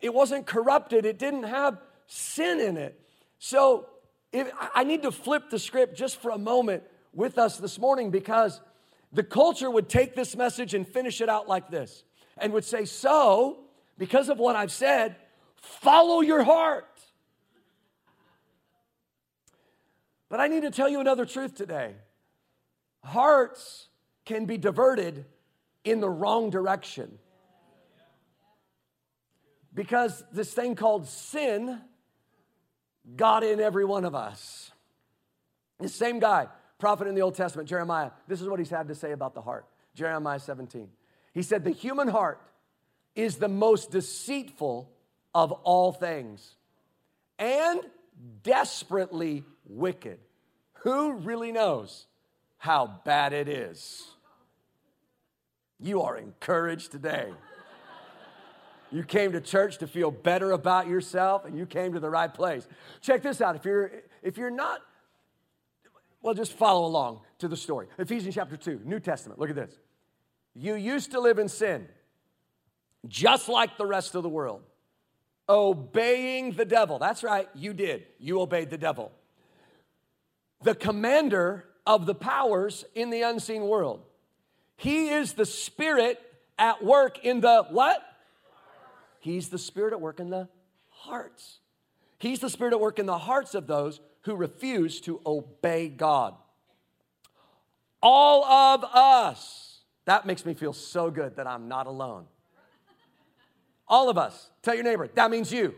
it 0.00 0.14
wasn't 0.14 0.46
corrupted. 0.46 1.04
It 1.04 1.18
didn't 1.18 1.42
have 1.42 1.78
sin 2.06 2.60
in 2.60 2.76
it. 2.76 2.98
So 3.38 3.86
if, 4.32 4.50
I 4.74 4.84
need 4.84 5.02
to 5.02 5.10
flip 5.10 5.50
the 5.50 5.58
script 5.58 5.96
just 5.96 6.22
for 6.22 6.30
a 6.30 6.38
moment 6.38 6.84
with 7.12 7.38
us 7.38 7.58
this 7.58 7.78
morning 7.78 8.10
because 8.10 8.60
the 9.12 9.22
culture 9.22 9.70
would 9.70 9.88
take 9.88 10.14
this 10.14 10.36
message 10.36 10.72
and 10.72 10.86
finish 10.86 11.20
it 11.20 11.28
out 11.28 11.48
like 11.48 11.70
this 11.70 12.04
and 12.38 12.52
would 12.52 12.64
say, 12.64 12.84
So, 12.84 13.58
because 13.98 14.28
of 14.28 14.38
what 14.38 14.56
I've 14.56 14.72
said, 14.72 15.16
follow 15.56 16.20
your 16.20 16.42
heart. 16.42 16.86
But 20.28 20.40
I 20.40 20.48
need 20.48 20.62
to 20.62 20.70
tell 20.70 20.88
you 20.88 21.00
another 21.00 21.26
truth 21.26 21.54
today. 21.54 21.94
Hearts 23.04 23.88
can 24.24 24.46
be 24.46 24.56
diverted 24.56 25.26
in 25.84 26.00
the 26.00 26.08
wrong 26.08 26.50
direction. 26.50 27.18
Because 29.74 30.24
this 30.32 30.52
thing 30.52 30.74
called 30.74 31.08
sin 31.08 31.80
got 33.16 33.42
in 33.42 33.60
every 33.60 33.84
one 33.84 34.04
of 34.04 34.14
us. 34.14 34.70
The 35.80 35.88
same 35.88 36.18
guy, 36.18 36.46
prophet 36.78 37.08
in 37.08 37.14
the 37.14 37.22
Old 37.22 37.34
Testament, 37.34 37.68
Jeremiah, 37.68 38.10
this 38.28 38.40
is 38.40 38.48
what 38.48 38.58
he's 38.58 38.70
had 38.70 38.88
to 38.88 38.94
say 38.94 39.12
about 39.12 39.34
the 39.34 39.42
heart. 39.42 39.66
Jeremiah 39.94 40.38
17. 40.38 40.88
He 41.32 41.42
said, 41.42 41.64
The 41.64 41.70
human 41.70 42.08
heart 42.08 42.40
is 43.14 43.36
the 43.36 43.48
most 43.48 43.90
deceitful 43.90 44.90
of 45.34 45.52
all 45.52 45.92
things 45.92 46.56
and 47.38 47.80
desperately 48.42 49.44
wicked. 49.66 50.18
Who 50.82 51.14
really 51.14 51.52
knows 51.52 52.06
how 52.58 53.00
bad 53.04 53.32
it 53.32 53.48
is? 53.48 54.04
You 55.80 56.02
are 56.02 56.16
encouraged 56.16 56.92
today. 56.92 57.32
You 58.92 59.02
came 59.02 59.32
to 59.32 59.40
church 59.40 59.78
to 59.78 59.86
feel 59.86 60.10
better 60.10 60.52
about 60.52 60.86
yourself 60.86 61.46
and 61.46 61.56
you 61.56 61.64
came 61.64 61.94
to 61.94 62.00
the 62.00 62.10
right 62.10 62.32
place. 62.32 62.68
Check 63.00 63.22
this 63.22 63.40
out. 63.40 63.56
If 63.56 63.64
you're 63.64 63.90
if 64.22 64.36
you're 64.36 64.50
not 64.50 64.80
well 66.20 66.34
just 66.34 66.52
follow 66.52 66.86
along 66.86 67.20
to 67.38 67.48
the 67.48 67.56
story. 67.56 67.86
Ephesians 67.98 68.34
chapter 68.34 68.56
2, 68.56 68.82
New 68.84 69.00
Testament. 69.00 69.40
Look 69.40 69.50
at 69.50 69.56
this. 69.56 69.72
You 70.54 70.74
used 70.74 71.12
to 71.12 71.20
live 71.20 71.38
in 71.38 71.48
sin 71.48 71.88
just 73.06 73.48
like 73.48 73.76
the 73.76 73.86
rest 73.86 74.14
of 74.14 74.22
the 74.22 74.28
world, 74.28 74.62
obeying 75.48 76.52
the 76.52 76.64
devil. 76.64 76.98
That's 76.98 77.22
right, 77.22 77.48
you 77.54 77.72
did. 77.72 78.04
You 78.18 78.40
obeyed 78.40 78.70
the 78.70 78.78
devil. 78.78 79.10
The 80.62 80.74
commander 80.74 81.64
of 81.86 82.06
the 82.06 82.14
powers 82.14 82.84
in 82.94 83.10
the 83.10 83.22
unseen 83.22 83.62
world. 83.62 84.02
He 84.76 85.08
is 85.08 85.32
the 85.32 85.46
spirit 85.46 86.20
at 86.58 86.84
work 86.84 87.24
in 87.24 87.40
the 87.40 87.64
what? 87.70 88.02
He's 89.20 89.48
the 89.48 89.58
spirit 89.58 89.92
at 89.92 90.00
work 90.00 90.20
in 90.20 90.30
the 90.30 90.48
hearts. 90.88 91.58
He's 92.18 92.38
the 92.38 92.50
spirit 92.50 92.72
at 92.72 92.80
work 92.80 92.98
in 92.98 93.06
the 93.06 93.18
hearts 93.18 93.54
of 93.54 93.66
those 93.66 94.00
who 94.22 94.36
refuse 94.36 95.00
to 95.02 95.20
obey 95.26 95.88
God. 95.88 96.34
All 98.00 98.44
of 98.44 98.84
us. 98.84 99.71
That 100.04 100.26
makes 100.26 100.44
me 100.44 100.54
feel 100.54 100.72
so 100.72 101.10
good 101.10 101.36
that 101.36 101.46
I'm 101.46 101.68
not 101.68 101.86
alone. 101.86 102.26
All 103.86 104.08
of 104.08 104.18
us. 104.18 104.50
Tell 104.62 104.74
your 104.74 104.84
neighbor, 104.84 105.08
that 105.14 105.30
means 105.30 105.52
you. 105.52 105.74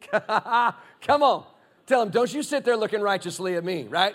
Come 0.10 1.22
on. 1.22 1.44
Tell 1.86 2.02
him, 2.02 2.10
don't 2.10 2.32
you 2.32 2.42
sit 2.42 2.64
there 2.64 2.76
looking 2.76 3.00
righteously 3.00 3.56
at 3.56 3.64
me, 3.64 3.86
right? 3.88 4.14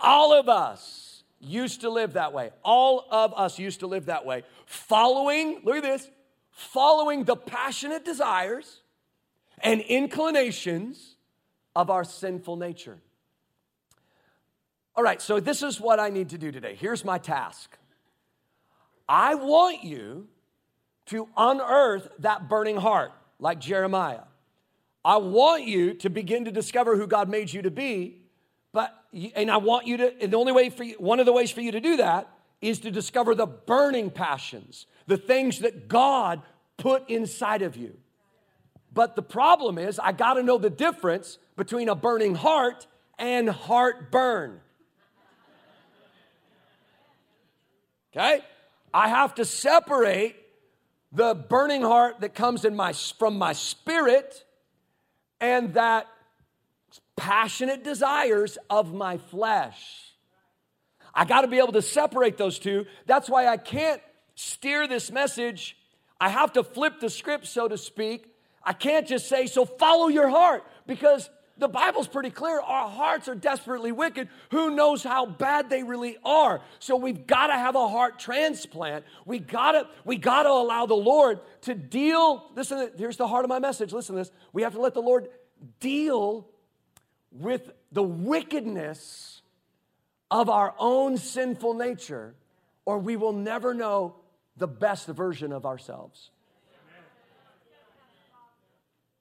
All 0.00 0.32
of 0.32 0.48
us 0.48 1.22
used 1.40 1.82
to 1.82 1.90
live 1.90 2.14
that 2.14 2.32
way. 2.32 2.50
All 2.64 3.06
of 3.10 3.34
us 3.34 3.58
used 3.58 3.80
to 3.80 3.86
live 3.86 4.06
that 4.06 4.24
way. 4.24 4.44
Following, 4.66 5.60
look 5.64 5.76
at 5.76 5.82
this, 5.82 6.08
following 6.50 7.24
the 7.24 7.36
passionate 7.36 8.04
desires 8.04 8.82
and 9.60 9.80
inclinations 9.80 11.16
of 11.76 11.90
our 11.90 12.04
sinful 12.04 12.56
nature. 12.56 12.98
All 14.98 15.04
right, 15.04 15.22
so 15.22 15.38
this 15.38 15.62
is 15.62 15.80
what 15.80 16.00
I 16.00 16.08
need 16.08 16.30
to 16.30 16.38
do 16.38 16.50
today. 16.50 16.74
Here's 16.74 17.04
my 17.04 17.18
task 17.18 17.78
I 19.08 19.36
want 19.36 19.84
you 19.84 20.26
to 21.06 21.28
unearth 21.36 22.08
that 22.18 22.48
burning 22.48 22.78
heart, 22.78 23.12
like 23.38 23.60
Jeremiah. 23.60 24.24
I 25.04 25.18
want 25.18 25.62
you 25.62 25.94
to 25.94 26.10
begin 26.10 26.46
to 26.46 26.50
discover 26.50 26.96
who 26.96 27.06
God 27.06 27.28
made 27.28 27.52
you 27.52 27.62
to 27.62 27.70
be 27.70 28.22
but, 28.72 28.92
and 29.36 29.52
I 29.52 29.58
want 29.58 29.86
you 29.86 29.98
to, 29.98 30.20
and 30.20 30.32
the 30.32 30.36
only 30.36 30.50
way 30.50 30.68
for 30.68 30.82
you, 30.82 30.96
one 30.98 31.20
of 31.20 31.26
the 31.26 31.32
ways 31.32 31.52
for 31.52 31.60
you 31.60 31.70
to 31.70 31.80
do 31.80 31.98
that 31.98 32.28
is 32.60 32.80
to 32.80 32.90
discover 32.90 33.36
the 33.36 33.46
burning 33.46 34.10
passions, 34.10 34.86
the 35.06 35.16
things 35.16 35.60
that 35.60 35.86
God 35.86 36.42
put 36.76 37.08
inside 37.08 37.62
of 37.62 37.76
you. 37.76 37.96
But 38.92 39.14
the 39.14 39.22
problem 39.22 39.78
is, 39.78 40.00
I 40.00 40.10
got 40.10 40.34
to 40.34 40.42
know 40.42 40.58
the 40.58 40.70
difference 40.70 41.38
between 41.56 41.88
a 41.88 41.94
burning 41.94 42.34
heart 42.34 42.88
and 43.16 43.48
heartburn. 43.48 44.60
Okay? 48.12 48.40
I 48.92 49.08
have 49.08 49.34
to 49.36 49.44
separate 49.44 50.36
the 51.12 51.34
burning 51.34 51.82
heart 51.82 52.20
that 52.20 52.34
comes 52.34 52.64
in 52.64 52.76
my 52.76 52.92
from 52.92 53.38
my 53.38 53.52
spirit 53.52 54.44
and 55.40 55.74
that 55.74 56.06
passionate 57.16 57.84
desires 57.84 58.58
of 58.70 58.94
my 58.94 59.18
flesh. 59.18 60.12
I 61.14 61.24
got 61.24 61.42
to 61.42 61.48
be 61.48 61.58
able 61.58 61.72
to 61.72 61.82
separate 61.82 62.36
those 62.36 62.58
two. 62.58 62.86
That's 63.06 63.28
why 63.28 63.46
I 63.46 63.56
can't 63.56 64.00
steer 64.34 64.86
this 64.86 65.10
message. 65.10 65.76
I 66.20 66.28
have 66.28 66.52
to 66.52 66.62
flip 66.62 67.00
the 67.00 67.10
script, 67.10 67.46
so 67.46 67.68
to 67.68 67.78
speak. 67.78 68.32
I 68.62 68.72
can't 68.72 69.06
just 69.06 69.28
say, 69.28 69.46
so 69.46 69.64
follow 69.64 70.08
your 70.08 70.28
heart, 70.28 70.64
because 70.86 71.30
the 71.58 71.68
Bible's 71.68 72.06
pretty 72.06 72.30
clear. 72.30 72.60
Our 72.60 72.88
hearts 72.88 73.28
are 73.28 73.34
desperately 73.34 73.92
wicked. 73.92 74.28
Who 74.50 74.74
knows 74.74 75.02
how 75.02 75.26
bad 75.26 75.68
they 75.68 75.82
really 75.82 76.16
are? 76.24 76.60
So 76.78 76.96
we've 76.96 77.26
got 77.26 77.48
to 77.48 77.54
have 77.54 77.74
a 77.74 77.88
heart 77.88 78.18
transplant. 78.18 79.04
We 79.26 79.40
gotta, 79.40 79.88
we 80.04 80.16
gotta 80.16 80.48
allow 80.48 80.86
the 80.86 80.94
Lord 80.94 81.40
to 81.62 81.74
deal. 81.74 82.50
Listen, 82.54 82.90
here's 82.96 83.16
the 83.16 83.26
heart 83.26 83.44
of 83.44 83.48
my 83.48 83.58
message. 83.58 83.92
Listen 83.92 84.14
to 84.14 84.22
this. 84.22 84.30
We 84.52 84.62
have 84.62 84.74
to 84.74 84.80
let 84.80 84.94
the 84.94 85.02
Lord 85.02 85.28
deal 85.80 86.48
with 87.32 87.70
the 87.90 88.02
wickedness 88.02 89.42
of 90.30 90.48
our 90.48 90.74
own 90.78 91.16
sinful 91.16 91.74
nature, 91.74 92.34
or 92.84 92.98
we 92.98 93.16
will 93.16 93.32
never 93.32 93.74
know 93.74 94.14
the 94.56 94.68
best 94.68 95.06
version 95.06 95.52
of 95.52 95.66
ourselves. 95.66 96.30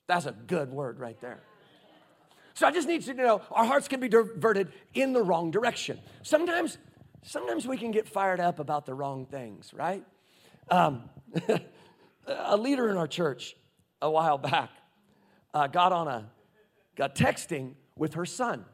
That's 0.08 0.26
a 0.26 0.32
good 0.32 0.72
word 0.72 1.00
right 1.00 1.20
there. 1.20 1.42
So 2.58 2.66
I 2.66 2.72
just 2.72 2.88
need 2.88 3.06
you 3.06 3.14
to 3.14 3.22
know 3.22 3.42
our 3.52 3.66
hearts 3.66 3.88
can 3.88 4.00
be 4.00 4.10
diverted 4.10 4.72
in 4.96 5.14
the 5.14 5.22
wrong 5.22 5.52
direction. 5.52 6.00
Sometimes, 6.24 6.80
sometimes 7.22 7.68
we 7.68 7.78
can 7.78 7.92
get 7.92 8.10
fired 8.10 8.40
up 8.40 8.58
about 8.58 8.88
the 8.88 8.96
wrong 8.96 9.28
things, 9.28 9.72
right? 9.76 10.04
Um, 10.72 11.04
a 12.26 12.58
leader 12.58 12.90
in 12.90 12.98
our 12.98 13.06
church 13.06 13.56
a 14.02 14.10
while 14.10 14.40
back 14.40 14.72
uh, 15.54 15.68
got 15.68 15.92
on 15.92 16.08
a 16.08 16.32
got 16.96 17.14
texting 17.14 17.74
with 17.96 18.16
her 18.16 18.26
son. 18.26 18.66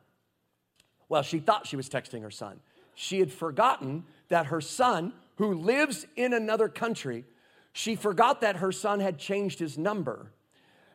Well, 1.10 1.22
she 1.22 1.40
thought 1.40 1.68
she 1.68 1.76
was 1.76 1.90
texting 1.90 2.22
her 2.22 2.32
son. 2.32 2.62
She 2.96 3.20
had 3.20 3.34
forgotten 3.34 4.06
that 4.30 4.46
her 4.46 4.62
son, 4.62 5.12
who 5.36 5.56
lives 5.56 6.06
in 6.16 6.32
another 6.32 6.70
country, 6.70 7.26
she 7.74 7.98
forgot 7.98 8.40
that 8.40 8.56
her 8.56 8.72
son 8.72 9.02
had 9.02 9.20
changed 9.20 9.60
his 9.60 9.78
number. 9.78 10.32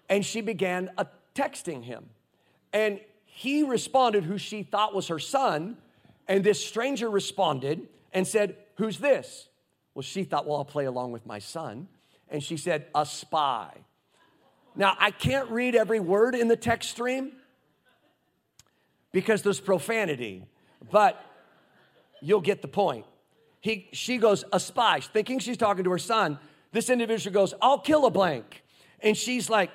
And 0.09 0.25
she 0.25 0.41
began 0.41 0.89
a 0.97 1.07
texting 1.35 1.85
him. 1.85 2.09
And 2.73 3.01
he 3.25 3.63
responded, 3.63 4.25
who 4.25 4.39
she 4.39 4.63
thought 4.63 4.95
was 4.95 5.09
her 5.09 5.19
son. 5.19 5.77
And 6.27 6.45
this 6.45 6.65
stranger 6.65 7.09
responded 7.09 7.89
and 8.13 8.27
said, 8.27 8.57
Who's 8.77 8.99
this? 8.99 9.49
Well, 9.95 10.03
she 10.03 10.25
thought, 10.25 10.47
Well, 10.47 10.59
I'll 10.59 10.65
play 10.65 10.85
along 10.85 11.13
with 11.13 11.27
my 11.27 11.39
son. 11.39 11.89
And 12.29 12.43
she 12.43 12.57
said, 12.57 12.87
A 12.95 13.07
spy. 13.07 13.73
Now, 14.77 14.97
I 14.99 15.11
can't 15.11 15.51
read 15.51 15.75
every 15.75 16.01
word 16.01 16.35
in 16.35 16.49
the 16.49 16.57
text 16.57 16.91
stream, 16.91 17.33
because 19.13 19.43
there's 19.43 19.61
profanity, 19.61 20.45
but 20.91 21.21
you'll 22.21 22.41
get 22.41 22.63
the 22.63 22.69
point. 22.69 23.07
He, 23.61 23.89
she 23.93 24.19
goes, 24.19 24.45
a 24.53 24.61
spy, 24.61 25.01
thinking 25.01 25.39
she's 25.39 25.57
talking 25.57 25.85
to 25.85 25.91
her 25.91 25.99
son. 25.99 26.39
This 26.73 26.91
individual 26.91 27.35
goes, 27.35 27.55
I'll 27.61 27.81
kill 27.81 28.07
a 28.07 28.11
blank. 28.11 28.63
And 29.01 29.17
she's 29.17 29.51
like, 29.51 29.71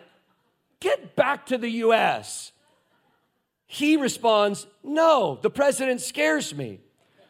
get 0.79 1.15
back 1.15 1.47
to 1.47 1.57
the 1.57 1.69
US. 1.69 2.51
He 3.67 3.97
responds, 3.97 4.67
no, 4.83 5.39
the 5.41 5.49
president 5.49 6.01
scares 6.01 6.53
me. 6.53 6.79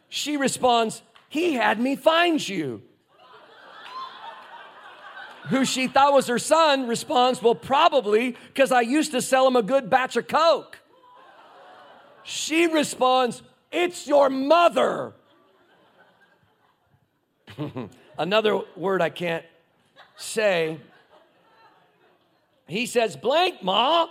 She 0.08 0.36
responds, 0.36 1.02
he 1.28 1.54
had 1.54 1.80
me 1.80 1.96
find 1.96 2.46
you. 2.46 2.82
Who 5.48 5.64
she 5.64 5.88
thought 5.88 6.12
was 6.12 6.26
her 6.28 6.38
son 6.38 6.86
responds, 6.86 7.42
well, 7.42 7.54
probably 7.54 8.36
because 8.48 8.72
I 8.72 8.80
used 8.80 9.12
to 9.12 9.20
sell 9.20 9.46
him 9.46 9.56
a 9.56 9.62
good 9.62 9.90
batch 9.90 10.16
of 10.16 10.26
Coke. 10.26 10.78
She 12.24 12.66
responds, 12.66 13.42
It's 13.70 14.06
your 14.06 14.30
mother. 14.30 15.12
Another 18.18 18.60
word 18.74 19.02
I 19.02 19.10
can't 19.10 19.44
say. 20.16 20.80
He 22.66 22.86
says, 22.86 23.14
Blank, 23.16 23.62
Ma. 23.62 24.06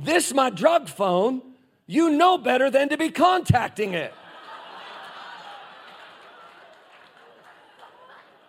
This 0.00 0.32
my 0.32 0.50
drug 0.50 0.88
phone. 0.88 1.42
You 1.86 2.10
know 2.10 2.38
better 2.38 2.70
than 2.70 2.88
to 2.90 2.96
be 2.96 3.10
contacting 3.10 3.94
it. 3.94 4.14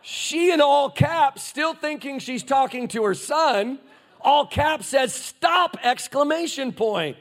she 0.01 0.51
in 0.51 0.61
all 0.61 0.89
caps, 0.89 1.43
still 1.43 1.73
thinking 1.73 2.19
she's 2.19 2.43
talking 2.43 2.87
to 2.89 3.03
her 3.03 3.15
son, 3.15 3.79
all 4.19 4.45
caps 4.45 4.87
says, 4.87 5.13
Stop! 5.13 5.77
Exclamation 5.83 6.71
point. 6.71 7.17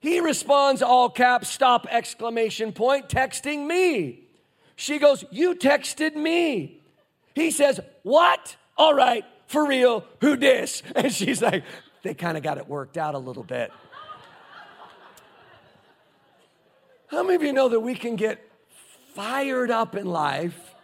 He 0.00 0.20
responds, 0.20 0.82
all 0.82 1.08
caps, 1.08 1.48
stop, 1.48 1.86
exclamation 1.90 2.72
point, 2.72 3.08
texting 3.08 3.66
me. 3.66 4.20
She 4.76 4.98
goes, 4.98 5.24
You 5.30 5.54
texted 5.54 6.14
me. 6.14 6.80
He 7.34 7.50
says, 7.50 7.80
What? 8.02 8.56
All 8.76 8.92
right, 8.92 9.24
for 9.46 9.66
real, 9.66 10.04
who 10.20 10.36
dis? 10.36 10.82
And 10.94 11.12
she's 11.12 11.40
like, 11.40 11.64
they 12.04 12.14
kind 12.14 12.36
of 12.36 12.42
got 12.42 12.58
it 12.58 12.68
worked 12.68 12.96
out 12.98 13.14
a 13.14 13.18
little 13.18 13.42
bit. 13.42 13.72
How 17.08 17.22
many 17.22 17.34
of 17.34 17.42
you 17.42 17.52
know 17.52 17.68
that 17.70 17.80
we 17.80 17.94
can 17.94 18.14
get 18.14 18.46
fired 19.14 19.70
up 19.70 19.96
in 19.96 20.06
life 20.06 20.74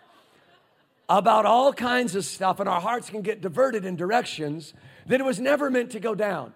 about 1.09 1.45
all 1.45 1.73
kinds 1.73 2.15
of 2.15 2.25
stuff 2.25 2.59
and 2.59 2.69
our 2.69 2.81
hearts 2.81 3.11
can 3.11 3.21
get 3.21 3.43
diverted 3.43 3.85
in 3.85 3.97
directions 3.97 4.73
that 5.07 5.21
it 5.21 5.25
was 5.25 5.39
never 5.39 5.71
meant 5.71 5.91
to 5.91 6.01
go 6.01 6.15
down? 6.15 6.55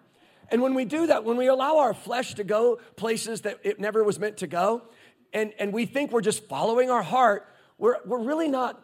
And 0.49 0.63
when 0.63 0.75
we 0.75 0.87
do 0.87 1.09
that, 1.09 1.25
when 1.25 1.37
we 1.37 1.47
allow 1.47 1.79
our 1.79 1.93
flesh 1.93 2.35
to 2.35 2.45
go 2.45 2.79
places 2.97 3.43
that 3.43 3.61
it 3.65 3.79
never 3.79 4.03
was 4.03 4.19
meant 4.19 4.39
to 4.39 4.47
go, 4.47 4.83
and, 5.35 5.53
and 5.59 5.75
we 5.75 5.85
think 5.85 6.11
we're 6.11 6.23
just 6.23 6.45
following 6.49 6.91
our 6.91 7.03
heart, 7.03 7.47
we're, 7.77 7.97
we're 8.07 8.23
really 8.23 8.49
not, 8.49 8.83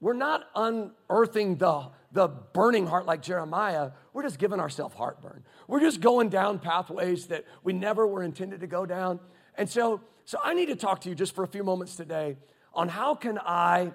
we're 0.00 0.12
not 0.12 0.50
unearthing 0.54 1.56
the, 1.56 1.86
the 2.14 2.28
burning 2.28 2.86
heart 2.86 3.04
like 3.04 3.20
Jeremiah. 3.20 3.90
We're 4.12 4.22
just 4.22 4.38
giving 4.38 4.60
ourselves 4.60 4.94
heartburn. 4.94 5.44
We're 5.68 5.80
just 5.80 6.00
going 6.00 6.30
down 6.30 6.60
pathways 6.60 7.26
that 7.26 7.44
we 7.62 7.74
never 7.74 8.06
were 8.06 8.22
intended 8.22 8.60
to 8.60 8.66
go 8.66 8.86
down. 8.86 9.20
And 9.56 9.68
so 9.68 10.00
so 10.24 10.38
I 10.42 10.54
need 10.54 10.66
to 10.66 10.76
talk 10.76 11.02
to 11.02 11.10
you 11.10 11.14
just 11.14 11.34
for 11.34 11.44
a 11.44 11.48
few 11.48 11.62
moments 11.62 11.96
today 11.96 12.36
on 12.72 12.88
how 12.88 13.14
can 13.14 13.38
I 13.38 13.92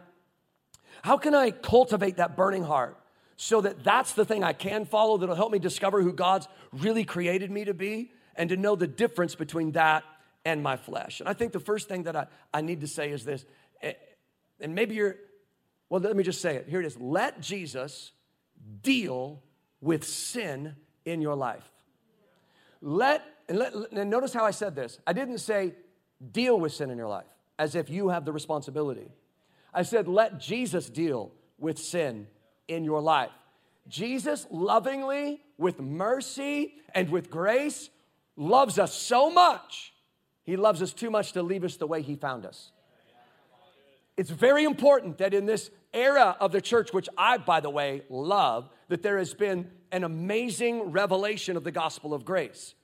how 1.02 1.18
can 1.18 1.34
I 1.34 1.52
cultivate 1.52 2.18
that 2.18 2.36
burning 2.36 2.64
heart 2.64 2.98
so 3.38 3.62
that 3.62 3.84
that's 3.84 4.14
the 4.14 4.26
thing 4.26 4.44
I 4.44 4.54
can 4.54 4.86
follow 4.86 5.18
that'll 5.18 5.36
help 5.36 5.52
me 5.52 5.60
discover 5.60 6.02
who 6.02 6.14
God's 6.14 6.48
really 6.74 7.06
created 7.06 7.50
me 7.50 7.66
to 7.66 7.74
be 7.74 8.12
and 8.36 8.50
to 8.50 8.58
know 8.58 8.76
the 8.76 8.88
difference 8.88 9.34
between 9.34 9.72
that 9.72 10.04
and 10.44 10.62
my 10.62 10.76
flesh. 10.76 11.20
And 11.22 11.30
I 11.30 11.34
think 11.34 11.54
the 11.54 11.60
first 11.60 11.88
thing 11.88 12.04
that 12.04 12.16
I, 12.16 12.28
I 12.54 12.62
need 12.62 12.82
to 12.82 12.88
say 12.88 13.12
is 13.12 13.24
this, 13.24 13.46
and 14.60 14.76
maybe 14.76 14.96
you're, 14.96 15.16
well, 15.90 16.02
let 16.02 16.16
me 16.16 16.24
just 16.24 16.42
say 16.42 16.56
it. 16.56 16.68
Here 16.70 16.80
it 16.80 16.86
is. 16.86 16.98
Let 17.00 17.42
Jesus 17.42 18.12
deal 18.82 19.42
with 19.82 20.04
sin 20.04 20.76
in 21.06 21.22
your 21.22 21.36
life. 21.36 21.70
Let, 22.82 23.24
and, 23.48 23.58
let, 23.58 23.74
and 23.92 24.10
notice 24.10 24.34
how 24.34 24.46
I 24.46 24.52
said 24.52 24.76
this. 24.76 25.00
I 25.08 25.14
didn't 25.14 25.40
say 25.40 25.74
deal 26.32 26.60
with 26.60 26.74
sin 26.74 26.92
in 26.92 26.98
your 26.98 27.08
life 27.08 27.26
as 27.58 27.76
if 27.76 27.90
you 27.90 28.10
have 28.10 28.24
the 28.26 28.32
responsibility. 28.32 29.12
I 29.74 29.84
said, 29.84 30.08
let 30.08 30.40
Jesus 30.40 30.90
deal 30.90 31.32
with 31.58 31.78
sin 31.78 32.28
in 32.68 32.84
your 32.84 33.02
life. 33.02 33.32
Jesus 33.88 34.46
lovingly, 34.50 35.42
with 35.58 35.80
mercy 35.80 36.76
and 36.94 37.10
with 37.10 37.30
grace, 37.30 37.90
loves 38.36 38.80
us 38.80 38.94
so 38.94 39.30
much. 39.30 39.94
He 40.44 40.56
loves 40.56 40.82
us 40.82 40.94
too 40.94 41.10
much 41.10 41.34
to 41.34 41.44
leave 41.44 41.64
us 41.64 41.76
the 41.76 41.88
way 41.88 42.02
He 42.02 42.16
found 42.16 42.46
us. 42.46 42.72
It's 44.16 44.30
very 44.30 44.64
important 44.64 45.18
that 45.20 45.34
in 45.34 45.46
this 45.46 45.70
era 45.94 46.36
of 46.40 46.52
the 46.52 46.62
church, 46.62 46.94
which 46.94 47.10
I, 47.18 47.38
by 47.38 47.60
the 47.60 47.70
way, 47.70 48.04
love, 48.10 48.70
that 48.90 49.02
there 49.02 49.18
has 49.18 49.34
been 49.34 49.70
an 49.92 50.04
amazing 50.04 50.92
revelation 50.92 51.58
of 51.58 51.64
the 51.64 51.72
gospel 51.72 52.14
of 52.14 52.26
grace. 52.26 52.76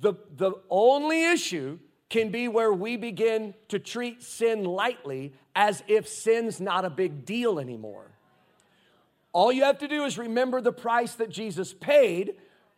The, 0.00 0.14
the 0.36 0.52
only 0.70 1.24
issue 1.24 1.78
can 2.08 2.30
be 2.30 2.48
where 2.48 2.72
we 2.72 2.96
begin 2.96 3.54
to 3.68 3.78
treat 3.78 4.22
sin 4.22 4.64
lightly 4.64 5.32
as 5.54 5.82
if 5.86 6.08
sin's 6.08 6.60
not 6.60 6.84
a 6.84 6.90
big 6.90 7.24
deal 7.24 7.58
anymore. 7.58 8.10
All 9.32 9.52
you 9.52 9.62
have 9.64 9.78
to 9.78 9.88
do 9.88 10.04
is 10.04 10.18
remember 10.18 10.60
the 10.60 10.72
price 10.72 11.14
that 11.14 11.30
Jesus 11.30 11.72
paid, 11.72 12.34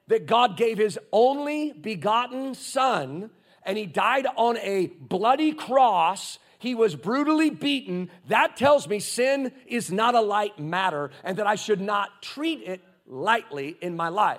that 0.09 0.27
God 0.27 0.57
gave 0.57 0.77
his 0.77 0.99
only 1.11 1.73
begotten 1.73 2.55
Son, 2.55 3.31
and 3.65 3.79
he 3.79 3.87
died 3.87 4.27
on 4.37 4.59
a 4.59 4.89
bloody 5.01 5.53
cross. 5.53 6.39
He 6.63 6.77
was 6.77 6.95
brutally 6.95 7.51
beaten. 7.51 8.09
That 8.29 8.57
tells 8.57 8.87
me 8.87 9.01
sin 9.01 9.51
is 9.67 9.91
not 9.91 10.15
a 10.15 10.21
light 10.21 10.61
matter 10.61 11.11
and 11.25 11.39
that 11.39 11.47
I 11.49 11.57
should 11.57 11.81
not 11.81 12.23
treat 12.23 12.63
it 12.63 12.81
lightly 13.05 13.77
in 13.81 13.97
my 13.97 14.11
life. 14.11 14.39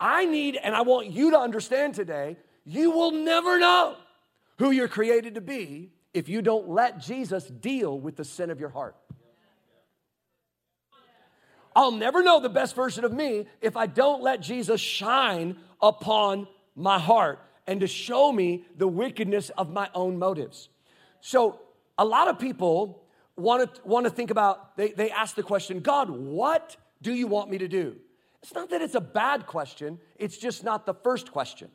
I 0.00 0.24
need, 0.24 0.56
and 0.56 0.74
I 0.74 0.80
want 0.80 1.10
you 1.10 1.32
to 1.32 1.38
understand 1.38 1.94
today, 1.94 2.38
you 2.64 2.90
will 2.92 3.10
never 3.10 3.58
know 3.58 3.96
who 4.58 4.70
you're 4.70 4.88
created 4.88 5.34
to 5.34 5.42
be 5.42 5.92
if 6.14 6.30
you 6.30 6.40
don't 6.40 6.70
let 6.70 7.00
Jesus 7.00 7.44
deal 7.44 8.00
with 8.00 8.16
the 8.16 8.24
sin 8.24 8.48
of 8.48 8.58
your 8.58 8.70
heart. 8.70 8.96
I'll 11.76 11.92
never 11.92 12.22
know 12.22 12.40
the 12.40 12.48
best 12.48 12.74
version 12.74 13.04
of 13.04 13.12
me 13.12 13.44
if 13.60 13.76
I 13.76 13.84
don't 13.84 14.22
let 14.22 14.40
Jesus 14.40 14.80
shine 14.80 15.58
upon 15.82 16.48
my 16.74 16.98
heart 16.98 17.40
and 17.66 17.80
to 17.80 17.86
show 17.86 18.32
me 18.32 18.64
the 18.78 18.88
wickedness 18.88 19.50
of 19.50 19.70
my 19.70 19.90
own 19.94 20.18
motives. 20.18 20.70
So, 21.20 21.60
a 21.98 22.04
lot 22.04 22.28
of 22.28 22.38
people 22.38 23.02
want 23.36 23.74
to, 23.74 23.80
want 23.84 24.04
to 24.04 24.10
think 24.10 24.30
about, 24.30 24.76
they, 24.76 24.92
they 24.92 25.10
ask 25.10 25.34
the 25.34 25.42
question, 25.42 25.80
God, 25.80 26.10
what 26.10 26.76
do 27.02 27.12
you 27.12 27.26
want 27.26 27.50
me 27.50 27.58
to 27.58 27.68
do? 27.68 27.96
It's 28.42 28.54
not 28.54 28.70
that 28.70 28.80
it's 28.80 28.94
a 28.94 29.00
bad 29.00 29.46
question, 29.46 29.98
it's 30.16 30.38
just 30.38 30.64
not 30.64 30.86
the 30.86 30.94
first 30.94 31.30
question. 31.30 31.70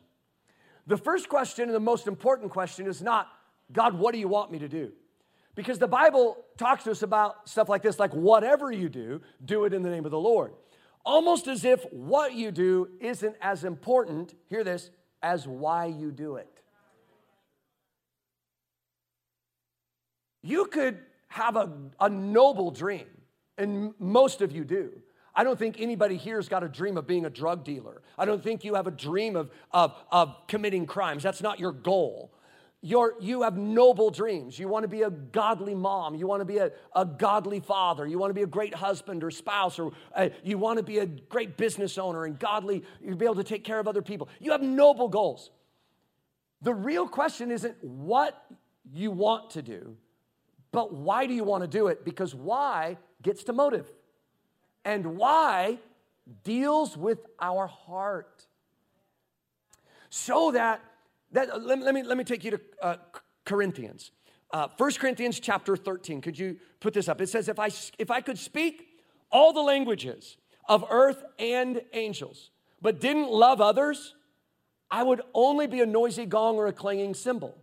The 0.86 0.96
first 0.96 1.28
question 1.28 1.64
and 1.64 1.74
the 1.74 1.80
most 1.80 2.06
important 2.06 2.50
question 2.50 2.86
is 2.86 3.02
not, 3.02 3.28
God, 3.72 3.94
what 3.94 4.12
do 4.12 4.18
you 4.18 4.28
want 4.28 4.50
me 4.52 4.58
to 4.60 4.68
do? 4.68 4.92
Because 5.54 5.78
the 5.78 5.88
Bible 5.88 6.44
talks 6.58 6.84
to 6.84 6.90
us 6.90 7.02
about 7.02 7.48
stuff 7.48 7.68
like 7.68 7.82
this, 7.82 7.98
like 7.98 8.12
whatever 8.12 8.70
you 8.70 8.88
do, 8.88 9.20
do 9.44 9.64
it 9.64 9.72
in 9.72 9.82
the 9.82 9.90
name 9.90 10.04
of 10.04 10.10
the 10.10 10.18
Lord. 10.18 10.52
Almost 11.04 11.48
as 11.48 11.64
if 11.64 11.84
what 11.92 12.34
you 12.34 12.50
do 12.50 12.88
isn't 13.00 13.36
as 13.40 13.64
important, 13.64 14.34
hear 14.48 14.64
this, 14.64 14.90
as 15.22 15.46
why 15.46 15.86
you 15.86 16.10
do 16.10 16.36
it. 16.36 16.55
You 20.46 20.66
could 20.66 20.98
have 21.28 21.56
a, 21.56 21.72
a 21.98 22.08
noble 22.08 22.70
dream, 22.70 23.06
and 23.58 23.94
most 23.98 24.42
of 24.42 24.52
you 24.52 24.64
do. 24.64 24.92
I 25.34 25.42
don't 25.42 25.58
think 25.58 25.80
anybody 25.80 26.16
here's 26.16 26.48
got 26.48 26.62
a 26.62 26.68
dream 26.68 26.96
of 26.96 27.06
being 27.06 27.26
a 27.26 27.30
drug 27.30 27.64
dealer. 27.64 28.00
I 28.16 28.24
don't 28.24 28.42
think 28.42 28.64
you 28.64 28.74
have 28.74 28.86
a 28.86 28.92
dream 28.92 29.34
of, 29.34 29.50
of, 29.72 29.94
of 30.10 30.36
committing 30.46 30.86
crimes. 30.86 31.24
That's 31.24 31.42
not 31.42 31.58
your 31.58 31.72
goal. 31.72 32.32
You're, 32.80 33.14
you 33.20 33.42
have 33.42 33.56
noble 33.56 34.10
dreams. 34.10 34.56
You 34.56 34.68
want 34.68 34.84
to 34.84 34.88
be 34.88 35.02
a 35.02 35.10
godly 35.10 35.74
mom. 35.74 36.14
You 36.14 36.28
want 36.28 36.42
to 36.42 36.44
be 36.44 36.58
a, 36.58 36.70
a 36.94 37.04
godly 37.04 37.58
father. 37.58 38.06
You 38.06 38.18
want 38.18 38.30
to 38.30 38.34
be 38.34 38.42
a 38.42 38.46
great 38.46 38.74
husband 38.74 39.24
or 39.24 39.32
spouse, 39.32 39.80
or 39.80 39.90
uh, 40.14 40.28
you 40.44 40.58
want 40.58 40.76
to 40.76 40.84
be 40.84 40.98
a 40.98 41.06
great 41.06 41.56
business 41.56 41.98
owner 41.98 42.24
and 42.24 42.38
godly, 42.38 42.84
you'll 43.02 43.16
be 43.16 43.24
able 43.24 43.34
to 43.34 43.44
take 43.44 43.64
care 43.64 43.80
of 43.80 43.88
other 43.88 44.02
people. 44.02 44.28
You 44.38 44.52
have 44.52 44.62
noble 44.62 45.08
goals. 45.08 45.50
The 46.62 46.72
real 46.72 47.08
question 47.08 47.50
isn't 47.50 47.82
what 47.82 48.40
you 48.92 49.10
want 49.10 49.50
to 49.50 49.62
do, 49.62 49.96
but 50.76 50.92
why 50.92 51.24
do 51.24 51.32
you 51.32 51.42
want 51.42 51.62
to 51.62 51.66
do 51.66 51.86
it? 51.86 52.04
Because 52.04 52.34
why 52.34 52.98
gets 53.22 53.44
to 53.44 53.54
motive 53.54 53.90
and 54.84 55.16
why 55.16 55.78
deals 56.44 56.98
with 56.98 57.20
our 57.40 57.66
heart. 57.66 58.44
So 60.10 60.50
that, 60.50 60.82
that 61.32 61.62
let, 61.62 61.78
let 61.78 61.94
me, 61.94 62.02
let 62.02 62.18
me 62.18 62.24
take 62.24 62.44
you 62.44 62.50
to 62.50 62.60
uh, 62.82 62.96
Corinthians. 63.46 64.10
Uh, 64.50 64.68
1 64.76 64.92
Corinthians 64.98 65.40
chapter 65.40 65.78
13. 65.78 66.20
Could 66.20 66.38
you 66.38 66.58
put 66.80 66.92
this 66.92 67.08
up? 67.08 67.22
It 67.22 67.30
says, 67.30 67.48
if 67.48 67.58
I, 67.58 67.70
if 67.96 68.10
I 68.10 68.20
could 68.20 68.38
speak 68.38 68.86
all 69.32 69.54
the 69.54 69.62
languages 69.62 70.36
of 70.68 70.84
earth 70.90 71.24
and 71.38 71.80
angels, 71.94 72.50
but 72.82 73.00
didn't 73.00 73.30
love 73.30 73.62
others, 73.62 74.14
I 74.90 75.04
would 75.04 75.22
only 75.32 75.68
be 75.68 75.80
a 75.80 75.86
noisy 75.86 76.26
gong 76.26 76.56
or 76.56 76.66
a 76.66 76.72
clanging 76.74 77.14
cymbal. 77.14 77.56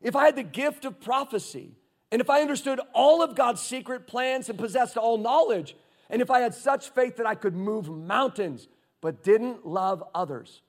If 0.00 0.14
I 0.14 0.26
had 0.26 0.36
the 0.36 0.44
gift 0.44 0.84
of 0.84 1.00
prophecy, 1.00 1.72
and 2.12 2.20
if 2.20 2.30
I 2.30 2.40
understood 2.40 2.80
all 2.92 3.22
of 3.22 3.34
God's 3.34 3.60
secret 3.60 4.06
plans 4.06 4.48
and 4.48 4.58
possessed 4.58 4.96
all 4.96 5.18
knowledge, 5.18 5.76
and 6.08 6.22
if 6.22 6.30
I 6.30 6.40
had 6.40 6.54
such 6.54 6.90
faith 6.90 7.16
that 7.16 7.26
I 7.26 7.34
could 7.34 7.54
move 7.54 7.88
mountains, 7.88 8.68
but 9.00 9.24
didn't 9.24 9.66
love 9.66 10.02
others, 10.14 10.62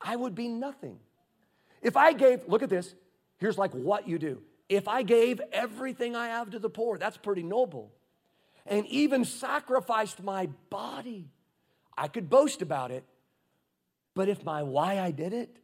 I 0.00 0.16
would 0.16 0.34
be 0.34 0.48
nothing. 0.48 0.98
If 1.82 1.96
I 1.96 2.12
gave, 2.12 2.46
look 2.48 2.62
at 2.62 2.70
this, 2.70 2.94
here's 3.38 3.56
like 3.56 3.72
what 3.72 4.08
you 4.08 4.18
do. 4.18 4.42
If 4.68 4.88
I 4.88 5.02
gave 5.02 5.40
everything 5.52 6.14
I 6.14 6.28
have 6.28 6.50
to 6.50 6.58
the 6.58 6.70
poor, 6.70 6.98
that's 6.98 7.16
pretty 7.16 7.42
noble, 7.42 7.92
and 8.66 8.86
even 8.86 9.24
sacrificed 9.24 10.22
my 10.22 10.48
body, 10.70 11.30
I 11.96 12.08
could 12.08 12.28
boast 12.28 12.62
about 12.62 12.90
it. 12.90 13.04
But 14.14 14.28
if 14.28 14.44
my 14.44 14.62
why 14.62 14.98
I 14.98 15.12
did 15.12 15.32
it, 15.32 15.56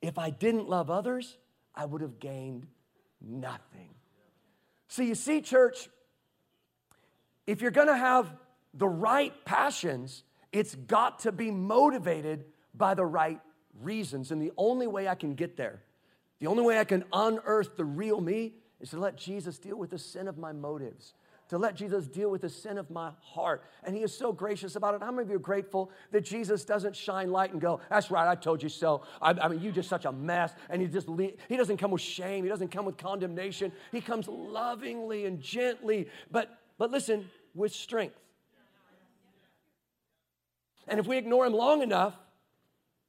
if 0.00 0.18
I 0.18 0.30
didn't 0.30 0.68
love 0.68 0.90
others, 0.90 1.36
I 1.74 1.84
would 1.84 2.00
have 2.00 2.18
gained 2.18 2.66
nothing. 3.20 3.94
So 4.88 5.02
you 5.02 5.14
see, 5.14 5.40
church, 5.40 5.88
if 7.46 7.60
you're 7.60 7.70
gonna 7.70 7.96
have 7.96 8.32
the 8.72 8.88
right 8.88 9.32
passions, 9.44 10.24
it's 10.52 10.74
got 10.74 11.20
to 11.20 11.32
be 11.32 11.50
motivated 11.50 12.44
by 12.74 12.94
the 12.94 13.04
right 13.04 13.40
reasons. 13.82 14.30
And 14.30 14.40
the 14.40 14.52
only 14.56 14.86
way 14.86 15.08
I 15.08 15.14
can 15.14 15.34
get 15.34 15.56
there, 15.56 15.82
the 16.40 16.46
only 16.46 16.62
way 16.62 16.78
I 16.78 16.84
can 16.84 17.04
unearth 17.12 17.76
the 17.76 17.84
real 17.84 18.20
me 18.20 18.54
is 18.80 18.90
to 18.90 18.98
let 18.98 19.16
Jesus 19.16 19.58
deal 19.58 19.76
with 19.76 19.90
the 19.90 19.98
sin 19.98 20.28
of 20.28 20.36
my 20.36 20.52
motives, 20.52 21.14
to 21.54 21.58
let 21.58 21.76
Jesus 21.76 22.08
deal 22.08 22.30
with 22.30 22.40
the 22.40 22.48
sin 22.48 22.78
of 22.78 22.90
my 22.90 23.12
heart. 23.20 23.62
And 23.84 23.94
He 23.94 24.02
is 24.02 24.16
so 24.16 24.32
gracious 24.32 24.74
about 24.74 24.94
it. 24.94 25.02
How 25.02 25.12
many 25.12 25.22
of 25.22 25.30
you 25.30 25.36
are 25.36 25.38
grateful 25.38 25.92
that 26.10 26.22
Jesus 26.24 26.64
doesn't 26.64 26.96
shine 26.96 27.30
light 27.30 27.52
and 27.52 27.60
go, 27.60 27.80
That's 27.88 28.10
right, 28.10 28.28
I 28.28 28.34
told 28.34 28.60
you 28.62 28.68
so. 28.68 29.02
I, 29.22 29.30
I 29.30 29.48
mean, 29.48 29.60
you're 29.60 29.72
just 29.72 29.88
such 29.88 30.04
a 30.04 30.10
mess. 30.10 30.52
And 30.68 30.82
He 30.82 30.88
just, 30.88 31.08
He 31.48 31.56
doesn't 31.56 31.76
come 31.76 31.92
with 31.92 32.02
shame, 32.02 32.42
He 32.42 32.50
doesn't 32.50 32.72
come 32.72 32.84
with 32.84 32.96
condemnation. 32.96 33.70
He 33.92 34.00
comes 34.00 34.26
lovingly 34.26 35.26
and 35.26 35.40
gently, 35.40 36.08
but, 36.30 36.58
but 36.76 36.90
listen, 36.90 37.30
with 37.54 37.72
strength. 37.72 38.18
And 40.88 40.98
if 40.98 41.06
we 41.06 41.16
ignore 41.16 41.46
him 41.46 41.52
long 41.52 41.82
enough, 41.82 42.14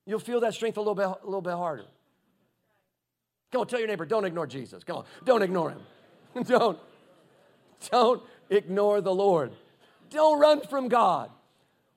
you'll 0.06 0.20
feel 0.20 0.40
that 0.42 0.54
strength 0.54 0.78
a 0.78 0.82
little 0.82 0.96
bit, 0.96 1.06
a 1.06 1.26
little 1.26 1.42
bit 1.42 1.54
harder. 1.54 1.86
Come 3.52 3.62
on, 3.62 3.68
tell 3.68 3.80
your 3.80 3.88
neighbor, 3.88 4.06
don't 4.06 4.26
ignore 4.26 4.48
Jesus. 4.48 4.84
Come 4.84 4.98
on, 4.98 5.06
don't 5.24 5.42
ignore 5.42 5.72
him. 5.72 5.82
don't, 6.44 6.78
don't 7.92 8.24
ignore 8.50 9.02
the 9.02 9.14
Lord. 9.14 9.52
Don't 10.10 10.40
run 10.40 10.62
from 10.62 10.88
God. 10.88 11.32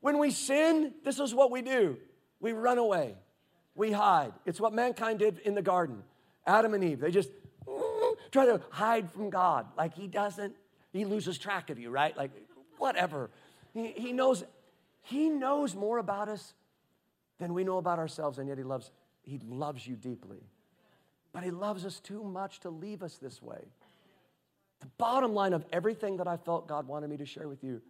When 0.01 0.19
we 0.19 0.31
sin, 0.31 0.95
this 1.05 1.19
is 1.19 1.35
what 1.35 1.51
we 1.51 1.63
do 1.63 1.99
we 2.41 2.53
run 2.53 2.79
away, 2.79 3.15
we 3.75 3.91
hide. 3.91 4.33
It's 4.47 4.61
what 4.61 4.73
mankind 4.73 5.19
did 5.19 5.39
in 5.41 5.55
the 5.55 5.63
garden. 5.63 6.03
Adam 6.47 6.73
and 6.73 6.85
Eve, 6.85 7.01
they 7.01 7.11
just 7.11 7.31
try 8.31 8.47
to 8.47 8.61
hide 8.71 9.11
from 9.11 9.29
God. 9.29 9.67
Like 9.77 9.95
he 9.95 10.07
doesn't, 10.07 10.55
he 10.93 11.05
loses 11.05 11.39
track 11.39 11.71
of 11.71 11.79
you, 11.79 11.91
right? 11.91 12.17
Like, 12.17 12.31
whatever. 12.79 13.31
He, 13.75 13.89
he 13.89 14.13
knows, 14.13 14.45
he 15.03 15.29
knows 15.29 15.75
more 15.75 15.99
about 15.99 16.29
us 16.29 16.55
than 17.39 17.55
we 17.55 17.65
know 17.65 17.79
about 17.79 17.99
ourselves, 17.99 18.39
and 18.39 18.49
yet 18.49 18.59
he 18.59 18.65
loves, 18.65 18.91
he 19.23 19.41
loves 19.49 19.87
you 19.87 19.97
deeply. 19.97 20.43
But 21.33 21.43
he 21.43 21.51
loves 21.51 21.85
us 21.85 22.01
too 22.01 22.25
much 22.25 22.61
to 22.61 22.71
leave 22.71 23.03
us 23.03 23.19
this 23.19 23.43
way. 23.43 23.65
The 24.81 24.87
bottom 24.99 25.35
line 25.35 25.53
of 25.53 25.65
everything 25.73 26.19
that 26.19 26.29
I 26.29 26.37
felt 26.37 26.69
God 26.69 26.87
wanted 26.87 27.11
me 27.11 27.17
to 27.19 27.27
share 27.27 27.49
with 27.49 27.65
you 27.65 27.83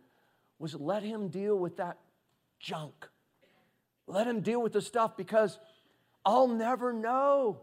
was 0.59 0.75
let 0.75 1.03
him 1.03 1.29
deal 1.29 1.57
with 1.57 1.77
that 1.77 1.99
junk. 2.59 3.09
Let 4.07 4.27
him 4.27 4.41
deal 4.41 4.63
with 4.63 4.73
the 4.73 4.81
stuff 4.81 5.17
because 5.17 5.59
I'll 6.25 6.49
never 6.49 6.93
know 6.93 7.61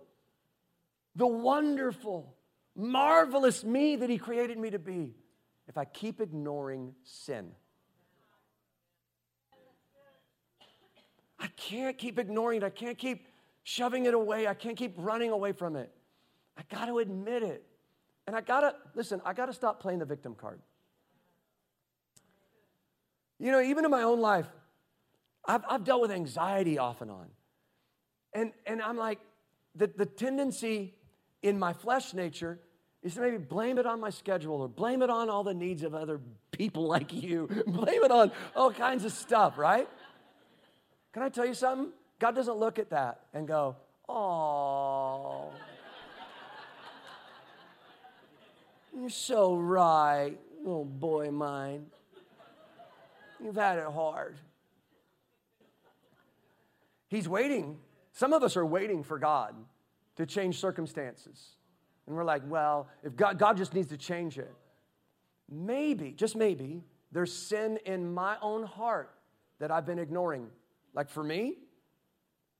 the 1.15 1.27
wonderful, 1.27 2.35
marvelous 2.75 3.63
me 3.63 3.95
that 3.95 4.09
he 4.09 4.17
created 4.17 4.57
me 4.57 4.69
to 4.69 4.79
be 4.79 5.15
if 5.67 5.77
I 5.77 5.85
keep 5.85 6.21
ignoring 6.21 6.93
sin. 7.03 7.51
I 11.39 11.47
can't 11.57 11.97
keep 11.97 12.19
ignoring 12.19 12.61
it. 12.61 12.63
I 12.63 12.69
can't 12.69 12.97
keep 12.97 13.27
shoving 13.63 14.05
it 14.05 14.13
away. 14.13 14.47
I 14.47 14.53
can't 14.53 14.77
keep 14.77 14.93
running 14.97 15.31
away 15.31 15.51
from 15.51 15.75
it. 15.75 15.91
I 16.57 16.61
got 16.73 16.85
to 16.85 16.99
admit 16.99 17.43
it. 17.43 17.65
And 18.27 18.35
I 18.35 18.41
got 18.41 18.61
to, 18.61 18.75
listen, 18.95 19.21
I 19.23 19.33
got 19.33 19.47
to 19.47 19.53
stop 19.53 19.79
playing 19.79 19.99
the 19.99 20.05
victim 20.05 20.35
card. 20.35 20.59
You 23.39 23.51
know, 23.51 23.61
even 23.61 23.85
in 23.85 23.91
my 23.91 24.03
own 24.03 24.19
life, 24.19 24.47
I've, 25.45 25.63
I've 25.69 25.83
dealt 25.83 26.01
with 26.01 26.11
anxiety 26.11 26.77
off 26.77 27.01
and 27.01 27.11
on. 27.11 27.27
And, 28.33 28.51
and 28.65 28.81
I'm 28.81 28.97
like, 28.97 29.19
the, 29.75 29.87
the 29.87 30.05
tendency 30.05 30.95
in 31.43 31.59
my 31.59 31.73
flesh 31.73 32.13
nature 32.13 32.59
is 33.03 33.13
to 33.13 33.21
maybe 33.21 33.37
blame 33.37 33.77
it 33.77 33.85
on 33.85 33.99
my 33.99 34.09
schedule 34.09 34.61
or 34.61 34.67
blame 34.67 35.03
it 35.03 35.09
on 35.09 35.29
all 35.29 35.43
the 35.43 35.53
needs 35.53 35.83
of 35.83 35.93
other 35.93 36.19
people 36.51 36.87
like 36.87 37.13
you, 37.13 37.47
blame 37.67 38.03
it 38.03 38.11
on 38.11 38.31
all 38.55 38.71
kinds 38.71 39.05
of 39.05 39.11
stuff, 39.11 39.57
right? 39.57 39.87
Can 41.13 41.21
I 41.21 41.29
tell 41.29 41.45
you 41.45 41.53
something? 41.53 41.91
God 42.19 42.35
doesn't 42.35 42.57
look 42.57 42.79
at 42.79 42.89
that 42.89 43.21
and 43.33 43.47
go, 43.47 43.75
oh, 44.09 45.51
you're 48.95 49.09
so 49.09 49.55
right, 49.55 50.37
little 50.59 50.85
boy 50.85 51.31
mine. 51.31 51.87
You've 53.43 53.55
had 53.55 53.77
it 53.77 53.85
hard. 53.85 54.37
He's 57.07 57.27
waiting. 57.27 57.77
Some 58.13 58.33
of 58.33 58.43
us 58.43 58.55
are 58.57 58.65
waiting 58.65 59.03
for 59.03 59.19
God 59.19 59.55
to 60.15 60.25
change 60.25 60.59
circumstances. 60.59 61.57
And 62.07 62.15
we're 62.15 62.23
like, 62.23 62.43
well, 62.47 62.87
if 63.03 63.15
God, 63.15 63.37
God 63.37 63.57
just 63.57 63.73
needs 63.73 63.89
to 63.89 63.97
change 63.97 64.37
it. 64.37 64.53
Maybe, 65.49 66.11
just 66.11 66.35
maybe, 66.35 66.83
there's 67.11 67.33
sin 67.33 67.77
in 67.85 68.13
my 68.13 68.37
own 68.41 68.63
heart 68.63 69.11
that 69.59 69.71
I've 69.71 69.85
been 69.85 69.99
ignoring. 69.99 70.47
Like 70.93 71.09
for 71.09 71.23
me, 71.23 71.57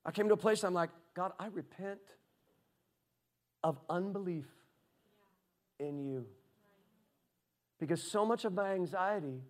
I 0.06 0.12
came 0.12 0.28
to 0.28 0.34
a 0.34 0.38
place 0.38 0.64
I'm 0.64 0.74
like, 0.74 0.92
God, 1.16 1.32
I 1.40 1.48
repent 1.48 2.00
of 3.64 3.80
unbelief 3.90 4.46
in 5.80 6.00
you. 6.00 6.26
Because 7.80 8.02
so 8.02 8.26
much 8.26 8.46
of 8.46 8.54
my 8.54 8.74
anxiety 8.74 9.42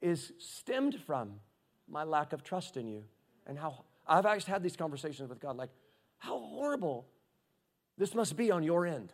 is 0.00 0.32
stemmed 0.38 0.98
from 1.06 1.40
my 1.88 2.04
lack 2.04 2.32
of 2.32 2.42
trust 2.42 2.76
in 2.76 2.86
you 2.86 3.04
and 3.46 3.58
how 3.58 3.84
I've 4.06 4.26
actually 4.26 4.52
had 4.52 4.62
these 4.62 4.76
conversations 4.76 5.28
with 5.28 5.40
God 5.40 5.56
like, 5.56 5.70
how 6.18 6.38
horrible 6.38 7.06
this 7.98 8.14
must 8.14 8.36
be 8.36 8.50
on 8.50 8.62
your 8.62 8.86
end. 8.86 9.12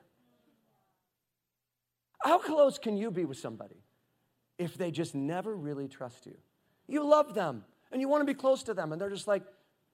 How 2.22 2.38
close 2.38 2.78
can 2.78 2.96
you 2.96 3.10
be 3.10 3.24
with 3.24 3.38
somebody 3.38 3.82
if 4.58 4.76
they 4.76 4.90
just 4.90 5.14
never 5.14 5.54
really 5.54 5.88
trust 5.88 6.26
you? 6.26 6.36
You 6.88 7.06
love 7.06 7.34
them 7.34 7.64
and 7.92 8.00
you 8.00 8.08
want 8.08 8.20
to 8.22 8.24
be 8.24 8.34
close 8.34 8.62
to 8.64 8.74
them, 8.74 8.92
and 8.92 9.00
they're 9.00 9.10
just 9.10 9.28
like, 9.28 9.42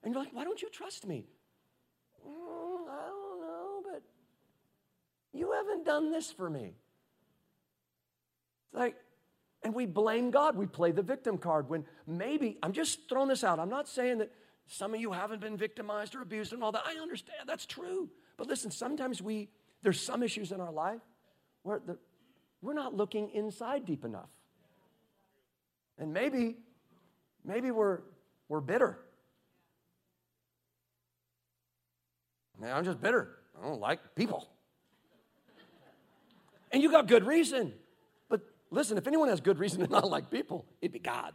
and 0.03 0.15
you're 0.15 0.23
like, 0.23 0.33
why 0.33 0.45
don't 0.45 0.61
you 0.63 0.71
trust 0.71 1.07
me? 1.07 1.27
Mm, 2.27 2.89
I 2.91 3.07
don't 3.07 3.41
know, 3.41 3.83
but 3.85 4.03
you 5.33 5.53
haven't 5.53 5.85
done 5.85 6.11
this 6.11 6.31
for 6.31 6.49
me. 6.49 6.75
It's 8.67 8.75
like, 8.75 8.97
and 9.63 9.75
we 9.75 9.87
blame 9.87 10.31
God. 10.31 10.57
We 10.57 10.67
play 10.67 10.91
the 10.91 11.03
victim 11.03 11.39
card 11.39 11.69
when 11.69 11.85
maybe, 12.07 12.59
I'm 12.63 12.73
just 12.73 13.09
throwing 13.09 13.29
this 13.29 13.45
out. 13.45 13.59
I'm 13.59 13.69
not 13.69 13.89
saying 13.89 14.19
that 14.19 14.33
some 14.67 14.95
of 14.95 15.01
you 15.01 15.13
haven't 15.13 15.41
been 15.41 15.57
victimized 15.57 16.15
or 16.15 16.23
abused 16.23 16.53
and 16.53 16.63
all 16.63 16.73
that. 16.73 16.83
I 16.87 16.95
understand, 17.01 17.41
that's 17.47 17.67
true. 17.67 18.11
But 18.37 18.47
listen, 18.47 18.71
sometimes 18.71 19.23
we, 19.23 19.49
there's 19.83 20.01
some 20.01 20.23
issues 20.23 20.53
in 20.53 20.61
our 20.61 20.73
life 20.73 21.01
where 21.63 21.81
the, 21.85 21.99
we're 22.61 22.75
not 22.75 22.95
looking 22.95 23.31
inside 23.31 23.85
deep 23.85 24.05
enough. 24.05 24.31
And 25.99 26.13
maybe, 26.13 26.57
maybe 27.45 27.71
we're, 27.71 28.01
we're 28.49 28.61
bitter. 28.61 28.99
Man, 32.61 32.77
I'm 32.77 32.85
just 32.85 33.01
bitter. 33.01 33.39
I 33.61 33.67
don't 33.67 33.81
like 33.81 34.15
people. 34.15 34.49
And 36.73 36.83
you 36.83 36.91
got 36.91 37.07
good 37.07 37.27
reason. 37.27 37.75
But 38.29 38.41
listen, 38.71 38.97
if 38.97 39.07
anyone 39.07 39.29
has 39.29 39.41
good 39.41 39.59
reason 39.59 39.81
to 39.81 39.87
not 39.91 40.09
like 40.09 40.31
people, 40.31 40.65
it'd 40.81 40.93
be 40.93 40.99
God. 40.99 41.35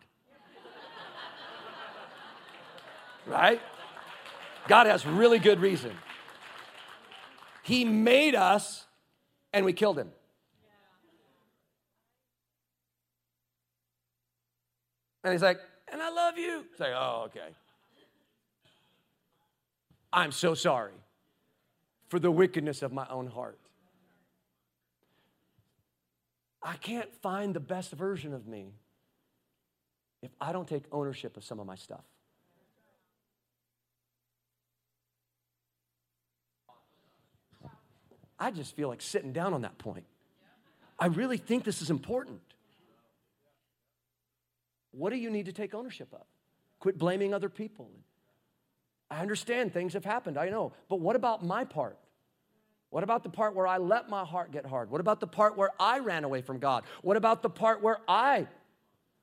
right? 3.25 3.61
God 4.67 4.87
has 4.87 5.05
really 5.05 5.39
good 5.39 5.59
reason. 5.59 5.91
He 7.63 7.85
made 7.85 8.35
us 8.35 8.85
and 9.53 9.65
we 9.65 9.73
killed 9.73 9.97
him. 9.97 10.09
And 15.23 15.33
he's 15.33 15.41
like, 15.41 15.59
and 15.91 16.01
I 16.01 16.09
love 16.09 16.37
you. 16.37 16.63
Say, 16.77 16.85
like, 16.85 16.93
oh, 16.95 17.23
okay. 17.25 17.49
I'm 20.13 20.31
so 20.31 20.53
sorry 20.53 20.93
for 22.07 22.19
the 22.19 22.31
wickedness 22.31 22.81
of 22.81 22.93
my 22.93 23.05
own 23.09 23.27
heart. 23.27 23.59
I 26.67 26.75
can't 26.75 27.13
find 27.21 27.53
the 27.53 27.61
best 27.61 27.91
version 27.93 28.33
of 28.33 28.45
me 28.45 28.73
if 30.21 30.31
I 30.41 30.51
don't 30.51 30.67
take 30.67 30.83
ownership 30.91 31.37
of 31.37 31.45
some 31.45 31.61
of 31.61 31.65
my 31.65 31.75
stuff. 31.75 32.03
I 38.37 38.51
just 38.51 38.75
feel 38.75 38.89
like 38.89 39.01
sitting 39.01 39.31
down 39.31 39.53
on 39.53 39.61
that 39.61 39.77
point. 39.77 40.03
I 40.99 41.05
really 41.05 41.37
think 41.37 41.63
this 41.63 41.81
is 41.81 41.89
important. 41.89 42.41
What 44.91 45.11
do 45.11 45.15
you 45.15 45.29
need 45.29 45.45
to 45.45 45.53
take 45.53 45.73
ownership 45.73 46.09
of? 46.11 46.25
Quit 46.81 46.97
blaming 46.97 47.33
other 47.33 47.47
people. 47.47 47.89
I 49.09 49.21
understand 49.21 49.71
things 49.71 49.93
have 49.93 50.03
happened, 50.03 50.37
I 50.37 50.49
know. 50.49 50.73
But 50.89 50.99
what 50.99 51.15
about 51.15 51.45
my 51.45 51.63
part? 51.63 51.97
What 52.89 53.03
about 53.03 53.23
the 53.23 53.29
part 53.29 53.53
where 53.53 53.67
I 53.67 53.77
let 53.77 54.09
my 54.09 54.23
heart 54.23 54.51
get 54.51 54.65
hard? 54.65 54.89
What 54.89 55.01
about 55.01 55.19
the 55.19 55.27
part 55.27 55.57
where 55.57 55.71
I 55.79 55.99
ran 55.99 56.23
away 56.23 56.41
from 56.41 56.59
God? 56.59 56.83
What 57.01 57.17
about 57.17 57.41
the 57.41 57.49
part 57.49 57.81
where 57.81 57.99
I, 58.07 58.47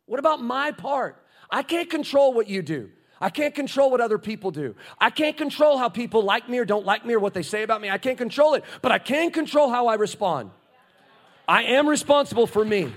what 0.07 0.20
about 0.20 0.42
my 0.42 0.72
part? 0.72 1.24
I 1.50 1.62
can't 1.62 1.88
control 1.88 2.35
what 2.35 2.48
you 2.48 2.62
do. 2.62 2.90
I 3.20 3.31
can't 3.31 3.55
control 3.55 3.90
what 3.90 4.00
other 4.00 4.18
people 4.18 4.50
do. 4.50 4.74
I 4.98 5.09
can't 5.09 5.37
control 5.37 5.79
how 5.79 5.88
people 5.88 6.22
like 6.22 6.48
me 6.48 6.59
or 6.59 6.66
don't 6.66 6.85
like 6.85 7.07
me 7.07 7.14
or 7.14 7.18
what 7.18 7.33
they 7.33 7.42
say 7.42 7.62
about 7.62 7.81
me. 7.81 7.88
I 7.88 7.96
can't 7.96 8.18
control 8.18 8.55
it, 8.55 8.64
but 8.83 8.92
I 8.92 8.98
can 8.98 9.31
control 9.31 9.70
how 9.70 9.87
I 9.87 9.94
respond. 9.94 10.50
I 11.48 11.62
am 11.62 11.88
responsible 11.88 12.46
for 12.46 12.64
me. 12.64 12.92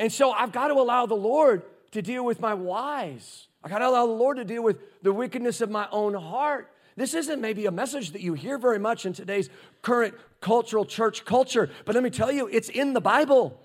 And 0.00 0.12
so 0.12 0.32
I've 0.32 0.50
got 0.50 0.68
to 0.68 0.74
allow 0.74 1.06
the 1.06 1.14
Lord 1.14 1.62
to 1.92 2.02
deal 2.02 2.24
with 2.24 2.40
my 2.40 2.54
whys. 2.54 3.46
I 3.62 3.68
got 3.68 3.78
to 3.78 3.88
allow 3.88 4.06
the 4.06 4.12
Lord 4.12 4.38
to 4.38 4.44
deal 4.44 4.62
with 4.62 4.78
the 5.02 5.12
wickedness 5.12 5.60
of 5.60 5.70
my 5.70 5.86
own 5.92 6.14
heart. 6.14 6.71
This 6.96 7.14
isn't 7.14 7.40
maybe 7.40 7.66
a 7.66 7.70
message 7.70 8.12
that 8.12 8.20
you 8.20 8.34
hear 8.34 8.58
very 8.58 8.78
much 8.78 9.06
in 9.06 9.12
today's 9.12 9.48
current 9.80 10.14
cultural 10.40 10.84
church 10.84 11.24
culture, 11.24 11.70
but 11.84 11.94
let 11.94 12.04
me 12.04 12.10
tell 12.10 12.30
you, 12.30 12.48
it's 12.48 12.68
in 12.68 12.92
the 12.92 13.00
Bible. 13.00 13.58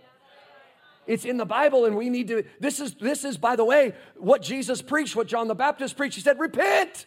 It's 1.07 1.23
in 1.23 1.37
the 1.37 1.45
Bible, 1.45 1.85
and 1.85 1.95
we 1.95 2.09
need 2.09 2.27
to. 2.27 2.43
This 2.59 2.79
is, 2.79 2.93
this 2.95 3.23
is, 3.23 3.37
by 3.37 3.55
the 3.55 3.63
way, 3.63 3.93
what 4.17 4.41
Jesus 4.41 4.81
preached, 4.81 5.15
what 5.15 5.27
John 5.27 5.47
the 5.47 5.55
Baptist 5.55 5.95
preached. 5.95 6.15
He 6.15 6.21
said, 6.21 6.37
Repent. 6.37 7.05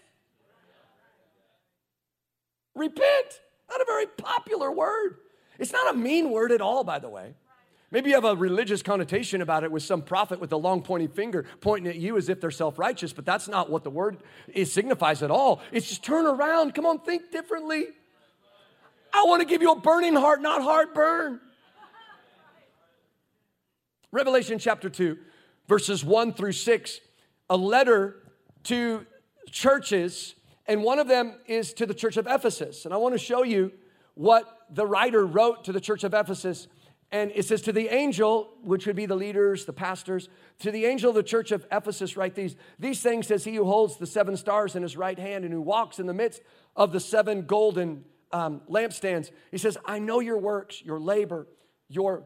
Repent. 2.74 3.40
Not 3.68 3.80
a 3.80 3.84
very 3.84 4.06
popular 4.06 4.72
word. 4.72 5.16
It's 5.58 5.72
not 5.72 5.94
a 5.94 5.96
mean 5.96 6.30
word 6.30 6.50
at 6.50 6.62
all, 6.62 6.82
by 6.82 6.98
the 6.98 7.10
way. 7.10 7.34
Maybe 7.92 8.10
you 8.10 8.14
have 8.14 8.24
a 8.24 8.36
religious 8.36 8.82
connotation 8.82 9.42
about 9.42 9.64
it 9.64 9.72
with 9.72 9.82
some 9.82 10.02
prophet 10.02 10.38
with 10.38 10.52
a 10.52 10.56
long 10.56 10.82
pointing 10.82 11.08
finger 11.08 11.44
pointing 11.60 11.90
at 11.90 11.96
you 11.96 12.16
as 12.16 12.28
if 12.28 12.40
they're 12.40 12.52
self 12.52 12.78
righteous, 12.78 13.12
but 13.12 13.26
that's 13.26 13.48
not 13.48 13.68
what 13.68 13.82
the 13.82 13.90
word 13.90 14.18
is, 14.48 14.72
signifies 14.72 15.22
at 15.22 15.30
all. 15.30 15.60
It's 15.72 15.88
just 15.88 16.04
turn 16.04 16.24
around. 16.24 16.74
Come 16.74 16.86
on, 16.86 17.00
think 17.00 17.32
differently. 17.32 17.86
I 19.12 19.24
want 19.24 19.40
to 19.40 19.46
give 19.46 19.60
you 19.60 19.72
a 19.72 19.80
burning 19.80 20.14
heart, 20.14 20.40
not 20.40 20.62
heartburn. 20.62 21.40
Revelation 24.12 24.58
chapter 24.58 24.88
2, 24.88 25.16
verses 25.68 26.04
1 26.04 26.32
through 26.34 26.52
6, 26.52 27.00
a 27.48 27.56
letter 27.56 28.16
to 28.64 29.06
churches, 29.50 30.34
and 30.66 30.82
one 30.82 30.98
of 30.98 31.08
them 31.08 31.34
is 31.46 31.72
to 31.74 31.86
the 31.86 31.94
church 31.94 32.16
of 32.16 32.26
Ephesus. 32.28 32.84
And 32.84 32.94
I 32.94 32.96
want 32.96 33.14
to 33.14 33.18
show 33.18 33.42
you 33.42 33.72
what 34.14 34.44
the 34.70 34.86
writer 34.86 35.24
wrote 35.26 35.64
to 35.64 35.72
the 35.72 35.80
church 35.80 36.04
of 36.04 36.12
Ephesus. 36.12 36.68
And 37.12 37.32
it 37.34 37.44
says, 37.44 37.62
To 37.62 37.72
the 37.72 37.88
angel, 37.88 38.50
which 38.62 38.86
would 38.86 38.96
be 38.96 39.06
the 39.06 39.16
leaders, 39.16 39.64
the 39.64 39.72
pastors, 39.72 40.28
to 40.60 40.70
the 40.70 40.86
angel 40.86 41.10
of 41.10 41.16
the 41.16 41.22
church 41.22 41.50
of 41.50 41.66
Ephesus, 41.72 42.16
write 42.16 42.34
these. 42.34 42.56
These 42.78 43.00
things 43.00 43.26
says 43.26 43.44
he 43.44 43.56
who 43.56 43.64
holds 43.64 43.96
the 43.96 44.06
seven 44.06 44.36
stars 44.36 44.76
in 44.76 44.82
his 44.82 44.96
right 44.96 45.18
hand 45.18 45.44
and 45.44 45.52
who 45.52 45.60
walks 45.60 45.98
in 45.98 46.06
the 46.06 46.14
midst 46.14 46.42
of 46.76 46.92
the 46.92 47.00
seven 47.00 47.42
golden 47.46 48.04
um, 48.32 48.60
lampstands. 48.68 49.30
He 49.50 49.58
says, 49.58 49.76
I 49.84 49.98
know 49.98 50.20
your 50.20 50.38
works, 50.38 50.82
your 50.84 51.00
labor, 51.00 51.48
your 51.88 52.24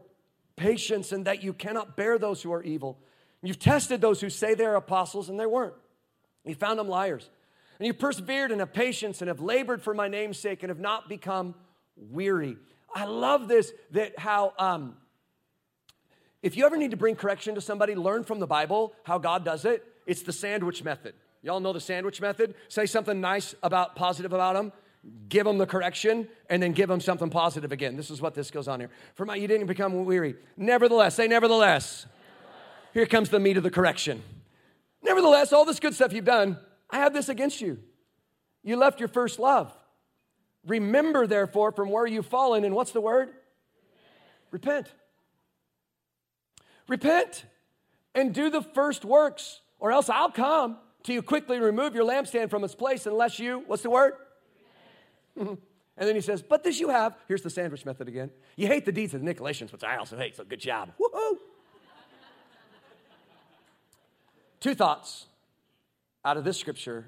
patience, 0.55 1.11
and 1.11 1.25
that 1.25 1.43
you 1.43 1.53
cannot 1.53 1.97
bear 1.97 2.19
those 2.19 2.43
who 2.43 2.53
are 2.53 2.63
evil. 2.63 2.99
You've 3.41 3.59
tested 3.59 4.01
those 4.01 4.21
who 4.21 4.29
say 4.29 4.53
they're 4.53 4.75
apostles, 4.75 5.29
and 5.29 5.39
they 5.39 5.45
weren't. 5.45 5.75
You 6.45 6.55
found 6.55 6.79
them 6.79 6.87
liars. 6.87 7.29
And 7.79 7.85
you 7.85 7.93
persevered 7.93 8.51
and 8.51 8.59
have 8.59 8.73
patience 8.73 9.21
and 9.21 9.27
have 9.27 9.39
labored 9.39 9.81
for 9.81 9.93
my 9.93 10.07
name's 10.07 10.39
sake 10.39 10.63
and 10.63 10.69
have 10.69 10.79
not 10.79 11.09
become 11.09 11.55
weary. 11.95 12.57
I 12.95 13.05
love 13.05 13.49
this 13.49 13.73
that 13.91 14.17
how 14.17 14.53
um, 14.57 14.95
if 16.41 16.55
you 16.55 16.65
ever 16.65 16.77
need 16.77 16.91
to 16.91 16.97
bring 16.97 17.15
correction 17.15 17.55
to 17.55 17.61
somebody, 17.61 17.93
learn 17.93 18.23
from 18.23 18.39
the 18.39 18.47
Bible 18.47 18.93
how 19.03 19.17
God 19.17 19.43
does 19.43 19.65
it. 19.65 19.83
It's 20.07 20.21
the 20.21 20.31
sandwich 20.31 20.83
method. 20.83 21.13
Y'all 21.41 21.59
know 21.59 21.73
the 21.73 21.81
sandwich 21.81 22.21
method? 22.21 22.55
Say 22.69 22.85
something 22.85 23.19
nice 23.19 23.53
about 23.61 23.95
positive 23.95 24.31
about 24.31 24.55
them, 24.55 24.71
give 25.27 25.45
them 25.45 25.57
the 25.57 25.65
correction, 25.65 26.27
and 26.49 26.63
then 26.63 26.71
give 26.71 26.87
them 26.87 27.01
something 27.01 27.29
positive 27.29 27.71
again. 27.71 27.97
This 27.97 28.09
is 28.09 28.21
what 28.21 28.33
this 28.33 28.49
goes 28.49 28.67
on 28.67 28.79
here. 28.79 28.89
For 29.15 29.25
my, 29.25 29.35
you 29.35 29.47
didn't 29.47 29.67
become 29.67 30.05
weary. 30.05 30.35
Nevertheless, 30.55 31.15
say 31.15 31.27
nevertheless. 31.27 32.05
nevertheless. 32.05 32.93
Here 32.93 33.05
comes 33.05 33.29
the 33.29 33.39
meat 33.39 33.57
of 33.57 33.63
the 33.63 33.71
correction. 33.71 34.23
Nevertheless, 35.03 35.51
all 35.51 35.65
this 35.65 35.79
good 35.79 35.93
stuff 35.93 36.13
you've 36.13 36.25
done, 36.25 36.57
I 36.89 36.97
have 36.99 37.13
this 37.13 37.27
against 37.27 37.59
you. 37.59 37.77
You 38.63 38.77
left 38.77 38.99
your 38.99 39.09
first 39.09 39.37
love. 39.37 39.75
Remember, 40.65 41.27
therefore, 41.27 41.71
from 41.71 41.91
where 41.91 42.07
you've 42.07 42.25
fallen, 42.25 42.63
and 42.63 42.75
what's 42.75 42.91
the 42.91 43.01
word? 43.01 43.29
Repent. 44.51 44.87
Repent 46.87 47.45
and 48.13 48.33
do 48.33 48.49
the 48.49 48.61
first 48.61 49.05
works, 49.05 49.61
or 49.79 49.91
else 49.91 50.09
I'll 50.09 50.31
come 50.31 50.77
to 51.03 51.13
you 51.13 51.21
quickly 51.21 51.59
remove 51.59 51.93
your 51.93 52.05
lampstand 52.05 52.49
from 52.49 52.63
its 52.63 52.73
place 52.73 53.05
unless 53.05 53.37
you, 53.37 53.63
what's 53.67 53.83
the 53.83 53.89
word? 53.89 54.13
and 55.35 55.57
then 55.97 56.15
he 56.15 56.21
says, 56.21 56.41
But 56.41 56.63
this 56.63 56.79
you 56.79 56.89
have. 56.89 57.15
Here's 57.27 57.41
the 57.41 57.49
sandwich 57.49 57.85
method 57.85 58.07
again. 58.07 58.31
You 58.55 58.67
hate 58.67 58.85
the 58.85 58.91
deeds 58.91 59.13
of 59.13 59.23
the 59.23 59.33
Nicolaitans, 59.33 59.71
which 59.71 59.83
I 59.83 59.97
also 59.97 60.17
hate, 60.17 60.35
so 60.35 60.43
good 60.43 60.59
job. 60.59 60.91
Woohoo! 60.99 61.37
Two 64.59 64.73
thoughts 64.73 65.27
out 66.23 66.37
of 66.37 66.43
this 66.43 66.57
scripture 66.57 67.05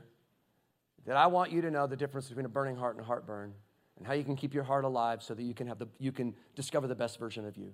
that 1.07 1.15
I 1.15 1.27
want 1.27 1.51
you 1.51 1.61
to 1.61 1.71
know 1.71 1.87
the 1.87 1.95
difference 1.95 2.27
between 2.27 2.45
a 2.45 2.49
burning 2.49 2.75
heart 2.75 2.95
and 2.95 3.03
a 3.03 3.07
heartburn 3.07 3.53
and 3.97 4.05
how 4.05 4.13
you 4.13 4.25
can 4.25 4.35
keep 4.35 4.53
your 4.53 4.65
heart 4.65 4.83
alive 4.83 5.23
so 5.23 5.33
that 5.33 5.41
you 5.41 5.53
can 5.53 5.65
have 5.67 5.79
the 5.79 5.87
you 5.97 6.11
can 6.11 6.35
discover 6.55 6.85
the 6.85 6.95
best 6.95 7.17
version 7.17 7.45
of 7.45 7.57
you. 7.57 7.71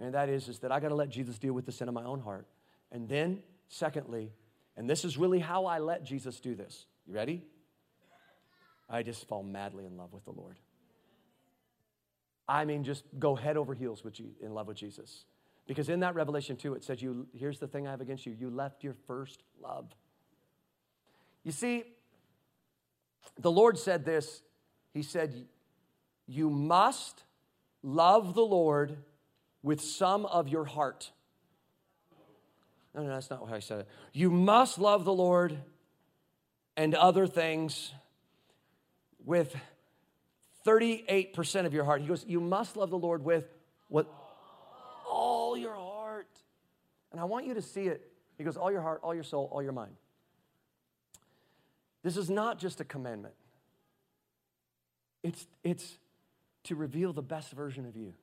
And 0.00 0.14
that 0.14 0.28
is 0.30 0.48
is 0.48 0.58
that 0.60 0.72
I 0.72 0.80
got 0.80 0.88
to 0.88 0.94
let 0.94 1.10
Jesus 1.10 1.38
deal 1.38 1.52
with 1.52 1.66
the 1.66 1.72
sin 1.72 1.88
of 1.88 1.94
my 1.94 2.04
own 2.04 2.20
heart. 2.20 2.46
And 2.90 3.08
then 3.08 3.42
secondly, 3.68 4.32
and 4.76 4.88
this 4.88 5.04
is 5.04 5.18
really 5.18 5.38
how 5.38 5.66
I 5.66 5.78
let 5.78 6.04
Jesus 6.04 6.40
do 6.40 6.54
this. 6.54 6.86
You 7.06 7.14
ready? 7.14 7.44
I 8.88 9.02
just 9.02 9.28
fall 9.28 9.42
madly 9.42 9.84
in 9.84 9.96
love 9.96 10.12
with 10.12 10.24
the 10.24 10.32
Lord. 10.32 10.58
I 12.48 12.64
mean, 12.64 12.82
just 12.82 13.04
go 13.18 13.36
head 13.36 13.56
over 13.56 13.74
heels 13.74 14.02
with 14.02 14.18
in 14.40 14.54
love 14.54 14.66
with 14.66 14.78
Jesus. 14.78 15.26
Because 15.68 15.88
in 15.88 16.00
that 16.00 16.16
Revelation 16.16 16.56
2, 16.56 16.74
it 16.74 16.82
says, 16.82 17.00
you, 17.00 17.28
Here's 17.32 17.60
the 17.60 17.68
thing 17.68 17.86
I 17.86 17.92
have 17.92 18.00
against 18.00 18.26
you 18.26 18.32
you 18.32 18.50
left 18.50 18.82
your 18.82 18.94
first 19.06 19.44
love. 19.62 19.86
You 21.44 21.52
see, 21.52 21.84
the 23.38 23.50
Lord 23.50 23.78
said 23.78 24.04
this 24.04 24.42
He 24.92 25.02
said, 25.02 25.46
You 26.26 26.50
must 26.50 27.24
love 27.82 28.34
the 28.34 28.42
Lord 28.42 28.96
with 29.62 29.80
some 29.80 30.26
of 30.26 30.48
your 30.48 30.64
heart. 30.64 31.10
No, 32.94 33.02
no, 33.02 33.08
that's 33.08 33.30
not 33.30 33.48
how 33.48 33.54
I 33.54 33.60
said 33.60 33.80
it. 33.80 33.88
You 34.12 34.30
must 34.30 34.78
love 34.78 35.04
the 35.04 35.12
Lord 35.12 35.56
and 36.76 36.94
other 36.94 37.26
things 37.26 37.92
with 39.24 39.54
38% 40.66 41.66
of 41.66 41.74
your 41.74 41.84
heart. 41.84 42.00
He 42.00 42.06
goes, 42.06 42.24
You 42.26 42.40
must 42.40 42.76
love 42.76 42.90
the 42.90 42.98
Lord 42.98 43.24
with 43.24 43.44
what? 43.88 44.12
All 45.08 45.56
your 45.56 45.74
heart. 45.74 46.28
And 47.12 47.20
I 47.20 47.24
want 47.24 47.46
you 47.46 47.54
to 47.54 47.62
see 47.62 47.86
it. 47.86 48.10
He 48.38 48.44
goes, 48.44 48.56
All 48.56 48.72
your 48.72 48.82
heart, 48.82 49.00
all 49.02 49.14
your 49.14 49.24
soul, 49.24 49.48
all 49.52 49.62
your 49.62 49.72
mind. 49.72 49.92
This 52.02 52.16
is 52.16 52.30
not 52.30 52.58
just 52.58 52.80
a 52.80 52.84
commandment, 52.84 53.34
it's, 55.22 55.46
it's 55.62 55.98
to 56.64 56.74
reveal 56.74 57.12
the 57.12 57.22
best 57.22 57.52
version 57.52 57.86
of 57.86 57.96
you. 57.96 58.14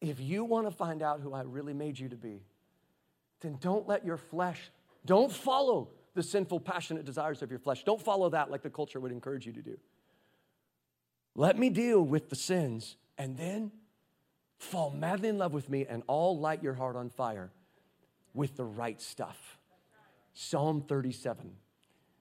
If 0.00 0.18
you 0.20 0.44
want 0.44 0.66
to 0.66 0.70
find 0.70 1.02
out 1.02 1.20
who 1.20 1.34
I 1.34 1.42
really 1.42 1.74
made 1.74 1.98
you 1.98 2.08
to 2.08 2.16
be, 2.16 2.42
then 3.40 3.58
don't 3.60 3.86
let 3.86 4.04
your 4.04 4.16
flesh, 4.16 4.70
don't 5.04 5.30
follow 5.30 5.90
the 6.14 6.22
sinful, 6.22 6.60
passionate 6.60 7.04
desires 7.04 7.42
of 7.42 7.50
your 7.50 7.58
flesh. 7.58 7.84
Don't 7.84 8.00
follow 8.00 8.30
that 8.30 8.50
like 8.50 8.62
the 8.62 8.70
culture 8.70 8.98
would 8.98 9.12
encourage 9.12 9.46
you 9.46 9.52
to 9.52 9.62
do. 9.62 9.78
Let 11.34 11.58
me 11.58 11.70
deal 11.70 12.02
with 12.02 12.28
the 12.28 12.36
sins 12.36 12.96
and 13.16 13.36
then 13.36 13.70
fall 14.58 14.90
madly 14.90 15.28
in 15.28 15.38
love 15.38 15.52
with 15.52 15.68
me 15.68 15.86
and 15.88 16.02
all 16.06 16.38
light 16.38 16.62
your 16.62 16.74
heart 16.74 16.96
on 16.96 17.10
fire 17.10 17.50
with 18.34 18.56
the 18.56 18.64
right 18.64 19.00
stuff. 19.00 19.58
Psalm 20.34 20.82
37. 20.82 21.52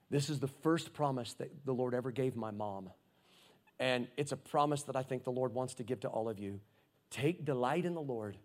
This 0.09 0.29
is 0.29 0.39
the 0.39 0.47
first 0.47 0.93
promise 0.93 1.33
that 1.33 1.65
the 1.65 1.73
Lord 1.73 1.93
ever 1.93 2.11
gave 2.11 2.35
my 2.35 2.51
mom. 2.51 2.89
And 3.79 4.07
it's 4.17 4.31
a 4.31 4.37
promise 4.37 4.83
that 4.83 4.95
I 4.95 5.03
think 5.03 5.23
the 5.23 5.31
Lord 5.31 5.53
wants 5.53 5.75
to 5.75 5.83
give 5.83 6.01
to 6.01 6.07
all 6.07 6.27
of 6.27 6.39
you. 6.39 6.59
Take 7.09 7.45
delight 7.45 7.85
in 7.85 7.93
the 7.93 8.01
Lord, 8.01 8.37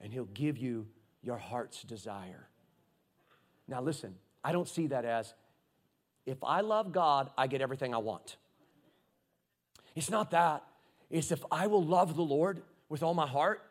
and 0.00 0.12
He'll 0.12 0.24
give 0.24 0.58
you 0.58 0.86
your 1.22 1.36
heart's 1.36 1.82
desire. 1.82 2.48
Now, 3.68 3.80
listen, 3.80 4.14
I 4.42 4.52
don't 4.52 4.68
see 4.68 4.88
that 4.88 5.04
as 5.04 5.32
if 6.26 6.38
I 6.42 6.60
love 6.60 6.92
God, 6.92 7.30
I 7.36 7.46
get 7.46 7.60
everything 7.60 7.94
I 7.94 7.98
want. 7.98 8.36
It's 9.94 10.10
not 10.10 10.30
that. 10.32 10.64
It's 11.10 11.32
if 11.32 11.44
I 11.50 11.66
will 11.66 11.84
love 11.84 12.16
the 12.16 12.22
Lord 12.22 12.62
with 12.88 13.02
all 13.02 13.14
my 13.14 13.26
heart, 13.26 13.62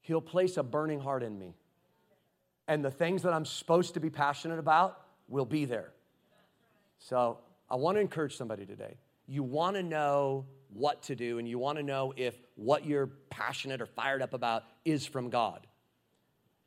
He'll 0.00 0.20
place 0.20 0.56
a 0.58 0.62
burning 0.62 1.00
heart 1.00 1.22
in 1.22 1.38
me. 1.38 1.54
And 2.68 2.84
the 2.84 2.90
things 2.90 3.22
that 3.22 3.32
I'm 3.32 3.46
supposed 3.46 3.94
to 3.94 4.00
be 4.00 4.10
passionate 4.10 4.58
about 4.58 5.00
will 5.28 5.46
be 5.46 5.64
there. 5.64 5.93
So 6.98 7.38
I 7.70 7.76
want 7.76 7.96
to 7.96 8.00
encourage 8.00 8.36
somebody 8.36 8.66
today. 8.66 8.96
You 9.26 9.42
want 9.42 9.76
to 9.76 9.82
know 9.82 10.46
what 10.72 11.02
to 11.04 11.14
do, 11.14 11.38
and 11.38 11.48
you 11.48 11.58
want 11.58 11.78
to 11.78 11.84
know 11.84 12.12
if 12.16 12.34
what 12.56 12.84
you're 12.84 13.06
passionate 13.30 13.80
or 13.80 13.86
fired 13.86 14.22
up 14.22 14.34
about 14.34 14.64
is 14.84 15.06
from 15.06 15.30
God. 15.30 15.66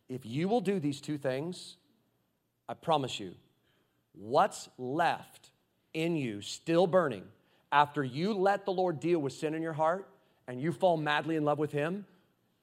If 0.10 0.26
you 0.26 0.48
will 0.48 0.62
do 0.62 0.80
these 0.80 1.02
two 1.02 1.18
things, 1.18 1.76
I 2.70 2.74
promise 2.74 3.20
you, 3.20 3.36
what's 4.13 4.70
left 4.78 5.50
in 5.94 6.16
you 6.16 6.42
still 6.42 6.88
burning 6.88 7.24
after 7.72 8.04
you 8.04 8.34
let 8.34 8.66
the 8.66 8.72
Lord 8.72 9.00
deal 9.00 9.20
with 9.20 9.34
sin 9.34 9.54
in 9.54 9.62
your 9.62 9.74
heart 9.74 10.08
and 10.48 10.62
you 10.62 10.72
fall 10.72 10.98
madly 10.98 11.36
in 11.36 11.44
love 11.44 11.60
with 11.60 11.72
Him, 11.72 12.06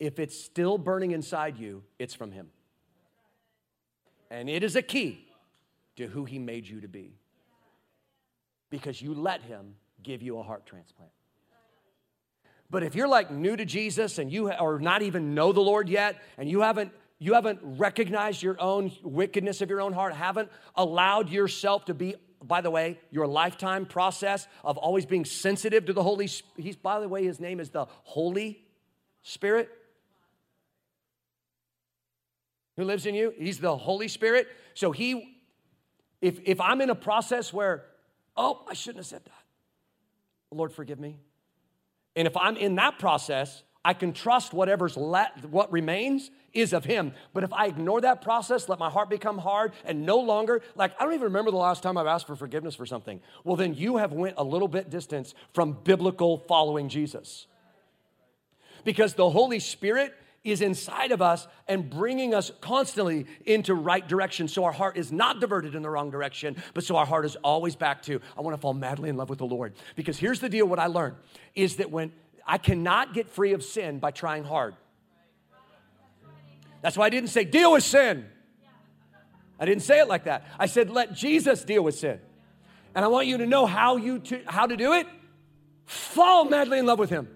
if 0.00 0.18
it's 0.18 0.38
still 0.38 0.78
burning 0.78 1.10
inside 1.10 1.58
you, 1.58 1.82
it's 1.98 2.14
from 2.14 2.32
Him. 2.32 2.48
And 4.30 4.48
it 4.48 4.62
is 4.62 4.76
a 4.76 4.82
key 4.82 5.28
to 5.96 6.06
who 6.06 6.24
He 6.24 6.38
made 6.38 6.66
you 6.66 6.80
to 6.80 6.88
be 6.88 7.12
because 8.70 9.00
you 9.00 9.14
let 9.14 9.42
Him 9.42 9.74
give 10.02 10.22
you 10.22 10.38
a 10.38 10.42
heart 10.42 10.66
transplant. 10.66 11.10
But 12.70 12.82
if 12.82 12.94
you're 12.94 13.08
like 13.08 13.30
new 13.30 13.56
to 13.56 13.64
Jesus 13.64 14.18
and 14.18 14.32
you 14.32 14.50
or 14.52 14.78
not 14.78 15.02
even 15.02 15.34
know 15.34 15.52
the 15.52 15.60
Lord 15.60 15.88
yet 15.88 16.20
and 16.38 16.48
you 16.48 16.62
haven't 16.62 16.92
you 17.20 17.34
haven't 17.34 17.60
recognized 17.62 18.42
your 18.42 18.60
own 18.60 18.90
wickedness 19.02 19.60
of 19.60 19.70
your 19.70 19.80
own 19.80 19.92
heart, 19.92 20.12
haven't 20.12 20.50
allowed 20.74 21.30
yourself 21.30 21.84
to 21.86 21.94
be 21.94 22.16
by 22.42 22.60
the 22.60 22.70
way, 22.70 22.98
your 23.10 23.26
lifetime 23.26 23.86
process 23.86 24.46
of 24.62 24.76
always 24.76 25.06
being 25.06 25.24
sensitive 25.24 25.86
to 25.86 25.92
the 25.92 26.02
Holy 26.02 26.28
He's 26.56 26.76
by 26.76 27.00
the 27.00 27.08
way 27.08 27.24
his 27.24 27.40
name 27.40 27.60
is 27.60 27.70
the 27.70 27.86
Holy 28.02 28.62
Spirit. 29.22 29.70
Who 32.76 32.84
lives 32.84 33.06
in 33.06 33.14
you? 33.14 33.32
He's 33.38 33.60
the 33.60 33.76
Holy 33.76 34.08
Spirit. 34.08 34.48
So 34.74 34.92
he 34.92 35.38
if 36.20 36.40
if 36.44 36.60
I'm 36.60 36.80
in 36.80 36.90
a 36.90 36.94
process 36.94 37.52
where 37.52 37.84
oh, 38.36 38.64
I 38.68 38.74
shouldn't 38.74 38.98
have 38.98 39.06
said 39.06 39.24
that. 39.24 39.32
Lord, 40.50 40.72
forgive 40.72 41.00
me. 41.00 41.18
And 42.16 42.26
if 42.26 42.36
I'm 42.36 42.56
in 42.56 42.76
that 42.76 42.98
process, 42.98 43.62
I 43.84 43.92
can 43.92 44.12
trust 44.12 44.54
whatever's 44.54 44.96
le- 44.96 45.30
what 45.50 45.70
remains 45.70 46.30
is 46.54 46.72
of 46.72 46.84
him. 46.84 47.12
But 47.34 47.44
if 47.44 47.52
I 47.52 47.66
ignore 47.66 48.00
that 48.00 48.22
process, 48.22 48.68
let 48.68 48.78
my 48.78 48.88
heart 48.88 49.10
become 49.10 49.36
hard 49.36 49.72
and 49.84 50.06
no 50.06 50.18
longer 50.18 50.62
like 50.74 50.92
I 50.98 51.04
don't 51.04 51.12
even 51.12 51.24
remember 51.24 51.50
the 51.50 51.58
last 51.58 51.82
time 51.82 51.98
I've 51.98 52.06
asked 52.06 52.26
for 52.26 52.36
forgiveness 52.36 52.74
for 52.74 52.86
something. 52.86 53.20
Well, 53.42 53.56
then 53.56 53.74
you 53.74 53.98
have 53.98 54.12
went 54.12 54.36
a 54.38 54.44
little 54.44 54.68
bit 54.68 54.88
distance 54.88 55.34
from 55.52 55.72
biblical 55.84 56.38
following 56.38 56.88
Jesus. 56.88 57.46
Because 58.84 59.14
the 59.14 59.28
Holy 59.28 59.58
Spirit 59.58 60.14
is 60.44 60.60
inside 60.60 61.10
of 61.10 61.22
us 61.22 61.48
and 61.66 61.88
bringing 61.88 62.34
us 62.34 62.52
constantly 62.60 63.26
into 63.46 63.74
right 63.74 64.06
direction. 64.06 64.46
So 64.46 64.64
our 64.64 64.72
heart 64.72 64.98
is 64.98 65.10
not 65.10 65.40
diverted 65.40 65.74
in 65.74 65.82
the 65.82 65.90
wrong 65.90 66.10
direction 66.10 66.56
but 66.74 66.84
so 66.84 66.96
our 66.96 67.06
heart 67.06 67.24
is 67.24 67.36
always 67.36 67.76
back 67.76 68.02
to 68.02 68.20
i 68.36 68.40
want 68.40 68.54
to 68.56 68.60
fall 68.60 68.74
madly 68.74 69.08
in 69.08 69.16
love 69.16 69.30
with 69.30 69.38
the 69.38 69.46
lord. 69.46 69.74
Because 69.96 70.18
here's 70.18 70.40
the 70.40 70.48
deal 70.48 70.66
what 70.66 70.78
i 70.78 70.86
learned 70.86 71.16
is 71.54 71.76
that 71.76 71.90
when 71.90 72.12
i 72.46 72.58
cannot 72.58 73.14
get 73.14 73.30
free 73.30 73.52
of 73.52 73.62
sin 73.62 73.98
by 73.98 74.10
trying 74.10 74.44
hard. 74.44 74.74
That's 76.82 76.96
why 76.96 77.06
i 77.06 77.10
didn't 77.10 77.30
say 77.30 77.44
deal 77.44 77.72
with 77.72 77.84
sin. 77.84 78.26
I 79.58 79.66
didn't 79.66 79.82
say 79.82 80.00
it 80.00 80.08
like 80.08 80.24
that. 80.24 80.44
I 80.58 80.66
said 80.66 80.90
let 80.90 81.14
jesus 81.14 81.64
deal 81.64 81.82
with 81.82 81.96
sin. 81.96 82.20
And 82.94 83.04
i 83.04 83.08
want 83.08 83.26
you 83.26 83.38
to 83.38 83.46
know 83.46 83.66
how 83.66 83.96
you 83.96 84.18
to, 84.20 84.42
how 84.46 84.66
to 84.66 84.76
do 84.76 84.92
it. 84.92 85.06
Fall 85.86 86.44
madly 86.44 86.78
in 86.78 86.86
love 86.86 86.98
with 86.98 87.10
him 87.10 87.28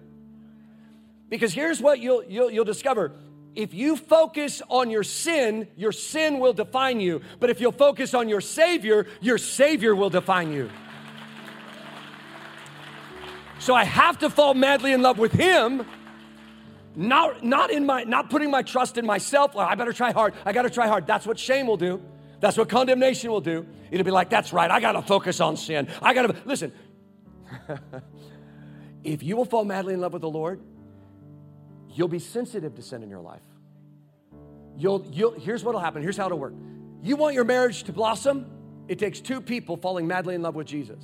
because 1.29 1.53
here's 1.53 1.81
what 1.81 1.99
you'll, 1.99 2.23
you'll, 2.23 2.51
you'll 2.51 2.65
discover 2.65 3.13
if 3.55 3.73
you 3.73 3.95
focus 3.97 4.61
on 4.69 4.89
your 4.89 5.03
sin, 5.03 5.67
your 5.75 5.91
sin 5.91 6.39
will 6.39 6.53
define 6.53 6.99
you. 6.99 7.21
But 7.39 7.49
if 7.49 7.59
you'll 7.59 7.71
focus 7.71 8.13
on 8.13 8.29
your 8.29 8.41
Savior, 8.41 9.07
your 9.21 9.37
Savior 9.37 9.95
will 9.95 10.09
define 10.09 10.51
you. 10.51 10.69
So 13.59 13.73
I 13.73 13.83
have 13.83 14.19
to 14.19 14.29
fall 14.29 14.53
madly 14.53 14.93
in 14.93 15.01
love 15.01 15.17
with 15.17 15.33
Him, 15.33 15.85
not, 16.95 17.43
not, 17.43 17.71
in 17.71 17.85
my, 17.85 18.03
not 18.03 18.29
putting 18.29 18.49
my 18.49 18.61
trust 18.61 18.97
in 18.97 19.05
myself. 19.05 19.55
Well, 19.55 19.67
I 19.67 19.75
better 19.75 19.93
try 19.93 20.11
hard. 20.11 20.35
I 20.45 20.53
got 20.53 20.61
to 20.61 20.69
try 20.69 20.87
hard. 20.87 21.05
That's 21.05 21.25
what 21.25 21.37
shame 21.37 21.67
will 21.67 21.77
do. 21.77 22.01
That's 22.39 22.55
what 22.55 22.69
condemnation 22.69 23.29
will 23.29 23.41
do. 23.41 23.65
It'll 23.91 24.05
be 24.05 24.11
like, 24.11 24.29
that's 24.29 24.53
right. 24.53 24.71
I 24.71 24.79
got 24.79 24.93
to 24.93 25.01
focus 25.01 25.41
on 25.41 25.57
sin. 25.57 25.89
I 26.01 26.13
got 26.13 26.27
to, 26.27 26.35
listen, 26.45 26.71
if 29.03 29.23
you 29.23 29.35
will 29.35 29.45
fall 29.45 29.65
madly 29.65 29.93
in 29.93 29.99
love 29.99 30.13
with 30.13 30.21
the 30.21 30.29
Lord, 30.29 30.61
You'll 31.93 32.07
be 32.07 32.19
sensitive 32.19 32.75
to 32.75 32.81
sin 32.81 33.03
in 33.03 33.09
your 33.09 33.21
life. 33.21 33.41
You'll, 34.77 35.05
you'll, 35.11 35.31
here's 35.31 35.63
what'll 35.63 35.81
happen. 35.81 36.01
Here's 36.01 36.17
how 36.17 36.27
it'll 36.27 36.39
work. 36.39 36.53
You 37.01 37.15
want 37.15 37.33
your 37.33 37.43
marriage 37.43 37.83
to 37.83 37.93
blossom? 37.93 38.45
It 38.87 38.99
takes 38.99 39.19
two 39.19 39.41
people 39.41 39.77
falling 39.77 40.07
madly 40.07 40.35
in 40.35 40.41
love 40.41 40.55
with 40.55 40.67
Jesus. 40.67 41.03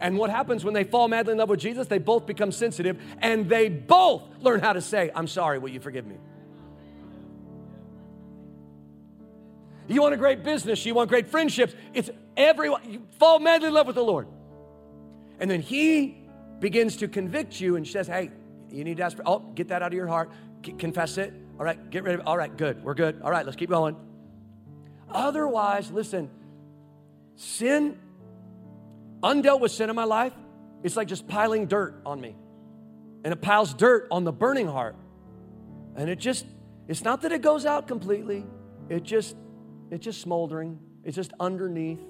And 0.00 0.18
what 0.18 0.30
happens 0.30 0.64
when 0.64 0.74
they 0.74 0.84
fall 0.84 1.08
madly 1.08 1.32
in 1.32 1.38
love 1.38 1.48
with 1.48 1.60
Jesus? 1.60 1.86
They 1.86 1.98
both 1.98 2.26
become 2.26 2.52
sensitive 2.52 3.00
and 3.20 3.48
they 3.48 3.68
both 3.68 4.22
learn 4.40 4.60
how 4.60 4.72
to 4.72 4.80
say, 4.80 5.10
I'm 5.14 5.26
sorry, 5.26 5.58
will 5.58 5.70
you 5.70 5.80
forgive 5.80 6.06
me? 6.06 6.16
You 9.86 10.00
want 10.00 10.14
a 10.14 10.16
great 10.16 10.42
business, 10.42 10.84
you 10.86 10.94
want 10.94 11.10
great 11.10 11.28
friendships. 11.28 11.74
It's 11.92 12.10
everyone, 12.36 12.90
you 12.90 13.02
fall 13.18 13.38
madly 13.38 13.68
in 13.68 13.74
love 13.74 13.86
with 13.86 13.96
the 13.96 14.04
Lord. 14.04 14.26
And 15.38 15.50
then 15.50 15.60
He 15.60 16.22
begins 16.58 16.96
to 16.98 17.08
convict 17.08 17.60
you 17.60 17.76
and 17.76 17.86
says, 17.86 18.06
Hey, 18.06 18.30
you 18.74 18.84
need 18.84 18.96
to 18.98 19.02
ask 19.04 19.16
for, 19.16 19.22
oh, 19.26 19.38
get 19.54 19.68
that 19.68 19.82
out 19.82 19.88
of 19.88 19.94
your 19.94 20.06
heart. 20.06 20.30
C- 20.64 20.72
confess 20.72 21.18
it. 21.18 21.32
All 21.58 21.64
right, 21.64 21.90
get 21.90 22.02
rid 22.02 22.14
of 22.14 22.20
it. 22.20 22.26
All 22.26 22.36
right, 22.36 22.54
good. 22.56 22.82
We're 22.82 22.94
good. 22.94 23.20
All 23.22 23.30
right, 23.30 23.44
let's 23.44 23.56
keep 23.56 23.70
going. 23.70 23.96
Otherwise, 25.08 25.90
listen, 25.90 26.30
sin, 27.36 27.98
undealt 29.22 29.60
with 29.60 29.72
sin 29.72 29.90
in 29.90 29.96
my 29.96 30.04
life, 30.04 30.32
it's 30.82 30.96
like 30.96 31.08
just 31.08 31.28
piling 31.28 31.66
dirt 31.66 32.00
on 32.04 32.20
me. 32.20 32.36
And 33.24 33.32
it 33.32 33.40
piles 33.40 33.72
dirt 33.72 34.08
on 34.10 34.24
the 34.24 34.32
burning 34.32 34.66
heart. 34.66 34.96
And 35.96 36.10
it 36.10 36.18
just, 36.18 36.44
it's 36.88 37.02
not 37.02 37.22
that 37.22 37.32
it 37.32 37.40
goes 37.40 37.64
out 37.64 37.86
completely. 37.86 38.44
It 38.88 39.02
just, 39.02 39.36
it's 39.90 40.04
just 40.04 40.20
smoldering. 40.20 40.78
It's 41.04 41.16
just 41.16 41.32
underneath. 41.38 42.00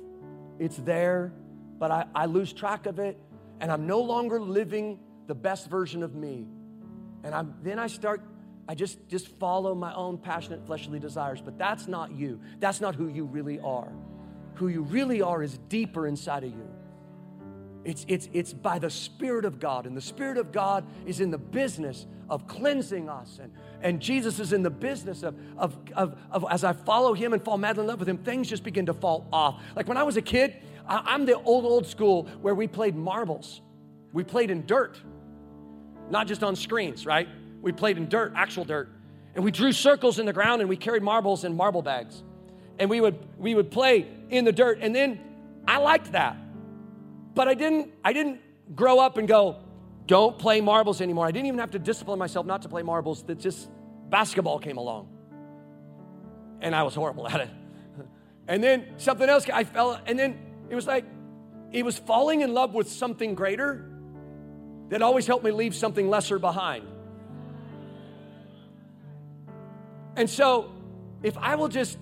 It's 0.58 0.76
there, 0.78 1.32
but 1.78 1.90
I, 1.90 2.06
I 2.14 2.26
lose 2.26 2.52
track 2.52 2.86
of 2.86 2.98
it. 2.98 3.18
And 3.60 3.70
I'm 3.70 3.86
no 3.86 4.00
longer 4.00 4.40
living 4.40 4.98
the 5.26 5.34
best 5.34 5.68
version 5.68 6.02
of 6.02 6.14
me. 6.14 6.46
And 7.22 7.34
I'm, 7.34 7.54
then 7.62 7.78
I 7.78 7.86
start, 7.86 8.22
I 8.68 8.74
just, 8.74 8.98
just 9.08 9.28
follow 9.38 9.74
my 9.74 9.94
own 9.94 10.18
passionate 10.18 10.66
fleshly 10.66 10.98
desires. 10.98 11.40
But 11.42 11.58
that's 11.58 11.88
not 11.88 12.12
you. 12.12 12.40
That's 12.60 12.80
not 12.80 12.94
who 12.94 13.08
you 13.08 13.24
really 13.24 13.58
are. 13.60 13.92
Who 14.54 14.68
you 14.68 14.82
really 14.82 15.22
are 15.22 15.42
is 15.42 15.58
deeper 15.68 16.06
inside 16.06 16.44
of 16.44 16.50
you. 16.50 16.68
It's, 17.84 18.04
it's, 18.08 18.28
it's 18.32 18.52
by 18.52 18.78
the 18.78 18.90
Spirit 18.90 19.44
of 19.44 19.60
God. 19.60 19.86
And 19.86 19.96
the 19.96 20.02
Spirit 20.02 20.38
of 20.38 20.52
God 20.52 20.86
is 21.06 21.20
in 21.20 21.30
the 21.30 21.38
business 21.38 22.06
of 22.30 22.46
cleansing 22.46 23.08
us. 23.08 23.38
And, 23.42 23.52
and 23.82 24.00
Jesus 24.00 24.40
is 24.40 24.52
in 24.52 24.62
the 24.62 24.70
business 24.70 25.22
of, 25.22 25.36
of, 25.58 25.76
of, 25.94 26.18
of, 26.30 26.46
as 26.50 26.64
I 26.64 26.72
follow 26.72 27.12
him 27.12 27.34
and 27.34 27.42
fall 27.42 27.58
madly 27.58 27.82
in 27.82 27.88
love 27.88 27.98
with 27.98 28.08
him, 28.08 28.18
things 28.18 28.48
just 28.48 28.64
begin 28.64 28.86
to 28.86 28.94
fall 28.94 29.26
off. 29.32 29.62
Like 29.76 29.86
when 29.86 29.98
I 29.98 30.02
was 30.02 30.16
a 30.16 30.22
kid, 30.22 30.56
I, 30.88 31.02
I'm 31.04 31.26
the 31.26 31.34
old, 31.42 31.64
old 31.64 31.86
school 31.86 32.24
where 32.40 32.54
we 32.54 32.66
played 32.66 32.96
marbles. 32.96 33.60
We 34.12 34.24
played 34.24 34.50
in 34.50 34.64
dirt 34.64 34.98
not 36.10 36.26
just 36.26 36.42
on 36.42 36.56
screens, 36.56 37.06
right? 37.06 37.28
We 37.62 37.72
played 37.72 37.96
in 37.96 38.08
dirt, 38.08 38.32
actual 38.36 38.64
dirt. 38.64 38.88
And 39.34 39.44
we 39.44 39.50
drew 39.50 39.72
circles 39.72 40.18
in 40.18 40.26
the 40.26 40.32
ground 40.32 40.60
and 40.60 40.68
we 40.68 40.76
carried 40.76 41.02
marbles 41.02 41.44
in 41.44 41.56
marble 41.56 41.82
bags. 41.82 42.22
And 42.78 42.88
we 42.90 43.00
would 43.00 43.18
we 43.38 43.54
would 43.54 43.70
play 43.70 44.06
in 44.30 44.44
the 44.44 44.52
dirt. 44.52 44.78
And 44.80 44.94
then 44.94 45.20
I 45.66 45.78
liked 45.78 46.12
that. 46.12 46.36
But 47.34 47.48
I 47.48 47.54
didn't 47.54 47.92
I 48.04 48.12
didn't 48.12 48.40
grow 48.74 48.98
up 48.98 49.18
and 49.18 49.26
go, 49.26 49.56
don't 50.06 50.38
play 50.38 50.60
marbles 50.60 51.00
anymore. 51.00 51.26
I 51.26 51.30
didn't 51.30 51.46
even 51.46 51.58
have 51.60 51.72
to 51.72 51.78
discipline 51.78 52.18
myself 52.18 52.46
not 52.46 52.62
to 52.62 52.68
play 52.68 52.82
marbles. 52.82 53.22
That 53.24 53.40
just 53.40 53.68
basketball 54.08 54.58
came 54.58 54.76
along. 54.76 55.08
And 56.60 56.74
I 56.74 56.82
was 56.82 56.94
horrible 56.94 57.26
at 57.34 57.40
it. 57.40 57.50
And 58.46 58.62
then 58.62 58.86
something 58.98 59.28
else 59.28 59.48
I 59.52 59.64
fell 59.64 60.00
and 60.06 60.18
then 60.18 60.38
it 60.68 60.74
was 60.74 60.86
like 60.86 61.04
it 61.72 61.84
was 61.84 61.98
falling 61.98 62.42
in 62.42 62.54
love 62.54 62.74
with 62.74 62.88
something 62.90 63.34
greater 63.34 63.90
that 64.88 65.02
always 65.02 65.26
helped 65.26 65.44
me 65.44 65.50
leave 65.50 65.74
something 65.74 66.08
lesser 66.08 66.38
behind. 66.38 66.86
And 70.16 70.28
so, 70.28 70.72
if 71.22 71.36
I 71.38 71.56
will 71.56 71.68
just 71.68 71.98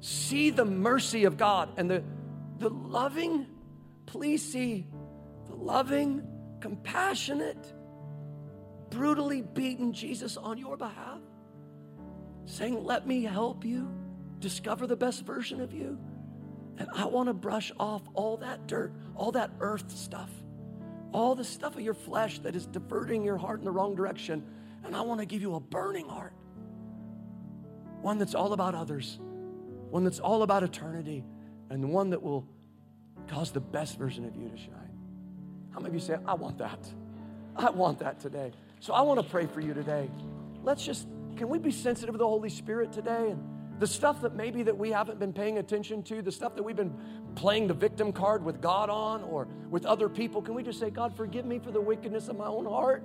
see 0.00 0.50
the 0.50 0.64
mercy 0.64 1.24
of 1.24 1.36
God 1.36 1.70
and 1.76 1.90
the, 1.90 2.04
the 2.58 2.70
loving, 2.70 3.46
please 4.04 4.42
see 4.42 4.86
the 5.48 5.54
loving, 5.56 6.26
compassionate, 6.60 7.72
brutally 8.90 9.42
beaten 9.42 9.92
Jesus 9.92 10.36
on 10.36 10.58
your 10.58 10.76
behalf, 10.76 11.20
saying, 12.44 12.84
Let 12.84 13.06
me 13.06 13.24
help 13.24 13.64
you 13.64 13.90
discover 14.38 14.86
the 14.86 14.96
best 14.96 15.24
version 15.24 15.60
of 15.60 15.72
you. 15.72 15.98
And 16.78 16.88
I 16.94 17.06
want 17.06 17.28
to 17.28 17.34
brush 17.34 17.72
off 17.80 18.02
all 18.14 18.36
that 18.38 18.66
dirt, 18.66 18.92
all 19.16 19.32
that 19.32 19.50
earth 19.60 19.90
stuff 19.90 20.30
all 21.12 21.34
the 21.34 21.44
stuff 21.44 21.74
of 21.74 21.80
your 21.80 21.94
flesh 21.94 22.38
that 22.40 22.56
is 22.56 22.66
diverting 22.66 23.24
your 23.24 23.36
heart 23.36 23.58
in 23.58 23.64
the 23.64 23.70
wrong 23.70 23.94
direction. 23.94 24.44
And 24.84 24.94
I 24.94 25.00
want 25.00 25.20
to 25.20 25.26
give 25.26 25.42
you 25.42 25.54
a 25.54 25.60
burning 25.60 26.08
heart 26.08 26.32
one 28.06 28.18
that's 28.18 28.36
all 28.36 28.52
about 28.52 28.74
others, 28.74 29.18
one 29.90 30.04
that's 30.04 30.20
all 30.20 30.44
about 30.44 30.62
eternity, 30.62 31.24
and 31.70 31.82
the 31.82 31.88
one 31.88 32.10
that 32.10 32.22
will 32.22 32.46
cause 33.26 33.50
the 33.50 33.60
best 33.60 33.98
version 33.98 34.24
of 34.24 34.36
you 34.36 34.48
to 34.48 34.56
shine. 34.56 34.96
How 35.72 35.80
many 35.80 35.88
of 35.88 35.94
you 35.94 36.00
say, 36.00 36.16
I 36.24 36.34
want 36.34 36.58
that? 36.58 36.78
I 37.56 37.70
want 37.70 37.98
that 37.98 38.20
today. 38.20 38.52
So 38.78 38.92
I 38.92 39.00
want 39.00 39.20
to 39.20 39.26
pray 39.26 39.46
for 39.46 39.60
you 39.60 39.74
today. 39.74 40.08
Let's 40.62 40.84
just, 40.84 41.08
can 41.36 41.48
we 41.48 41.58
be 41.58 41.72
sensitive 41.72 42.14
to 42.14 42.18
the 42.18 42.28
Holy 42.28 42.48
Spirit 42.48 42.92
today? 42.92 43.30
And 43.30 43.42
the 43.78 43.86
stuff 43.86 44.22
that 44.22 44.34
maybe 44.34 44.62
that 44.62 44.76
we 44.76 44.90
haven't 44.90 45.18
been 45.18 45.32
paying 45.32 45.58
attention 45.58 46.02
to, 46.04 46.22
the 46.22 46.32
stuff 46.32 46.54
that 46.56 46.62
we've 46.62 46.76
been 46.76 46.94
playing 47.34 47.66
the 47.66 47.74
victim 47.74 48.12
card 48.12 48.44
with 48.44 48.60
God 48.60 48.88
on 48.88 49.22
or 49.24 49.46
with 49.70 49.84
other 49.84 50.08
people, 50.08 50.40
can 50.40 50.54
we 50.54 50.62
just 50.62 50.80
say, 50.80 50.90
God, 50.90 51.14
forgive 51.16 51.44
me 51.44 51.58
for 51.58 51.70
the 51.70 51.80
wickedness 51.80 52.28
of 52.28 52.36
my 52.36 52.46
own 52.46 52.64
heart? 52.64 53.02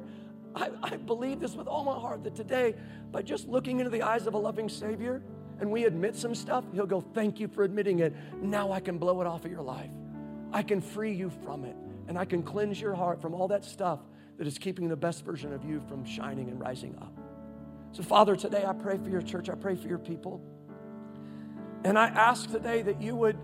I, 0.55 0.69
I 0.84 0.97
believe 0.97 1.39
this 1.39 1.55
with 1.55 1.67
all 1.67 1.84
my 1.84 1.99
heart 1.99 2.24
that 2.24 2.36
today, 2.36 2.76
by 3.11 3.22
just 3.22 3.47
looking 3.47 3.80
into 3.80 3.89
the 3.89 4.01
eyes 4.01 4.28
of 4.28 4.34
a 4.34 4.38
loving 4.38 4.69
Savior 4.69 5.22
and 5.59 5.69
we 5.69 5.86
admit 5.86 6.15
some 6.15 6.36
stuff, 6.36 6.63
He'll 6.74 6.86
go, 6.86 7.01
Thank 7.01 7.39
you 7.39 7.47
for 7.47 7.63
admitting 7.63 7.99
it. 7.99 8.13
Now 8.41 8.72
I 8.72 8.80
can 8.80 8.97
blow 8.97 9.22
it 9.22 9.28
off 9.28 9.45
of 9.45 9.51
your 9.51 9.61
life. 9.61 9.91
I 10.51 10.63
can 10.63 10.82
free 10.82 11.13
you 11.13 11.32
from 11.43 11.63
it. 11.63 11.76
And 12.07 12.17
I 12.17 12.26
can 12.26 12.43
cleanse 12.43 12.82
your 12.82 12.93
heart 12.93 13.22
from 13.22 13.34
all 13.34 13.47
that 13.49 13.63
stuff 13.63 13.99
that 14.38 14.47
is 14.47 14.57
keeping 14.57 14.89
the 14.89 14.95
best 14.95 15.24
version 15.24 15.53
of 15.53 15.63
you 15.63 15.82
from 15.88 16.03
shining 16.03 16.49
and 16.49 16.59
rising 16.59 16.95
up. 16.99 17.13
So, 17.93 18.03
Father, 18.03 18.36
today 18.36 18.65
I 18.65 18.74
pray 18.74 18.97
for 18.97 19.09
your 19.09 19.22
church. 19.22 19.49
I 19.49 19.55
pray 19.55 19.76
for 19.76 19.88
your 19.88 19.99
people. 19.99 20.41
And 21.84 21.97
I 21.97 22.07
ask 22.07 22.49
today 22.51 22.84
that 22.84 23.01
you 23.01 23.15
would 23.15 23.38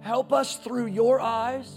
help 0.00 0.32
us 0.32 0.56
through 0.56 0.86
your 0.86 1.20
eyes, 1.20 1.72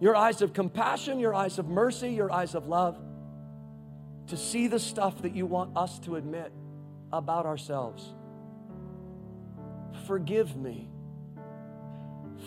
your 0.00 0.16
eyes 0.16 0.42
of 0.42 0.52
compassion, 0.52 1.20
your 1.20 1.34
eyes 1.34 1.58
of 1.58 1.68
mercy, 1.68 2.10
your 2.10 2.32
eyes 2.32 2.54
of 2.54 2.66
love, 2.66 2.98
to 4.28 4.36
see 4.36 4.66
the 4.66 4.80
stuff 4.80 5.22
that 5.22 5.34
you 5.34 5.46
want 5.46 5.76
us 5.76 5.98
to 6.00 6.16
admit 6.16 6.52
about 7.12 7.46
ourselves. 7.46 8.14
Forgive 10.06 10.56
me 10.56 10.88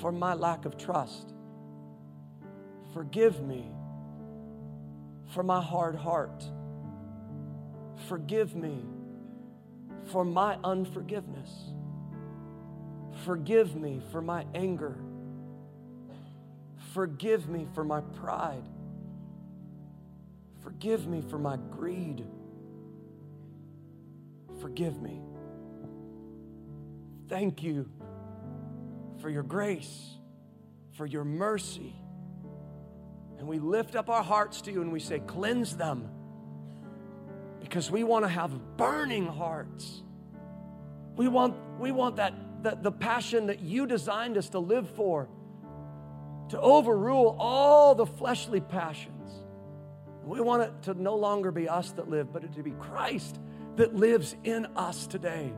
for 0.02 0.12
my 0.12 0.34
lack 0.34 0.66
of 0.66 0.78
trust. 0.78 1.34
Forgive 2.94 3.42
me 3.42 3.72
for 5.34 5.44
my 5.44 5.62
hard 5.62 5.96
heart. 5.96 6.44
Forgive 8.08 8.56
me 8.56 8.84
for 10.08 10.24
my 10.24 10.58
unforgiveness. 10.64 11.50
Forgive 13.26 13.76
me 13.76 14.02
for 14.12 14.22
my 14.22 14.46
anger. 14.54 14.98
Forgive 16.94 17.50
me 17.50 17.68
for 17.74 17.84
my 17.84 18.02
pride. 18.02 18.64
Forgive 20.64 21.08
me 21.08 21.22
for 21.30 21.38
my 21.38 21.58
greed. 21.72 22.26
Forgive 24.62 25.02
me. 25.02 25.22
Thank 27.30 27.62
you 27.64 27.90
for 29.20 29.30
your 29.30 29.44
grace, 29.44 30.16
for 30.94 31.06
your 31.06 31.24
mercy. 31.24 31.96
And 33.38 33.48
we 33.48 33.60
lift 33.60 33.96
up 33.96 34.10
our 34.10 34.24
hearts 34.24 34.62
to 34.62 34.72
you 34.72 34.82
and 34.82 34.92
we 34.92 35.00
say, 35.00 35.20
Cleanse 35.20 35.76
them. 35.76 36.10
Because 37.68 37.92
we 37.92 38.06
want 38.06 38.24
to 38.24 38.30
have 38.30 38.78
burning 38.78 39.26
hearts. 39.26 40.02
We 41.18 41.28
want, 41.28 41.54
we 41.80 41.92
want 41.92 42.16
that, 42.16 42.34
the, 42.64 42.78
the 42.82 42.94
passion 42.94 43.48
that 43.48 43.60
you 43.60 43.86
designed 43.86 44.38
us 44.38 44.48
to 44.50 44.60
live 44.60 44.90
for, 44.92 45.28
to 46.50 46.62
overrule 46.62 47.36
all 47.38 47.94
the 47.94 48.06
fleshly 48.06 48.62
passions. 48.62 49.34
We 50.24 50.40
want 50.40 50.64
it 50.64 50.84
to 50.84 50.94
no 50.94 51.18
longer 51.18 51.52
be 51.52 51.68
us 51.68 51.92
that 51.94 52.10
live, 52.10 52.32
but 52.32 52.46
it 52.46 52.54
to 52.54 52.64
be 52.64 52.72
Christ 52.72 53.38
that 53.76 53.94
lives 53.94 54.34
in 54.46 54.66
us 54.78 55.06
today. 55.06 55.52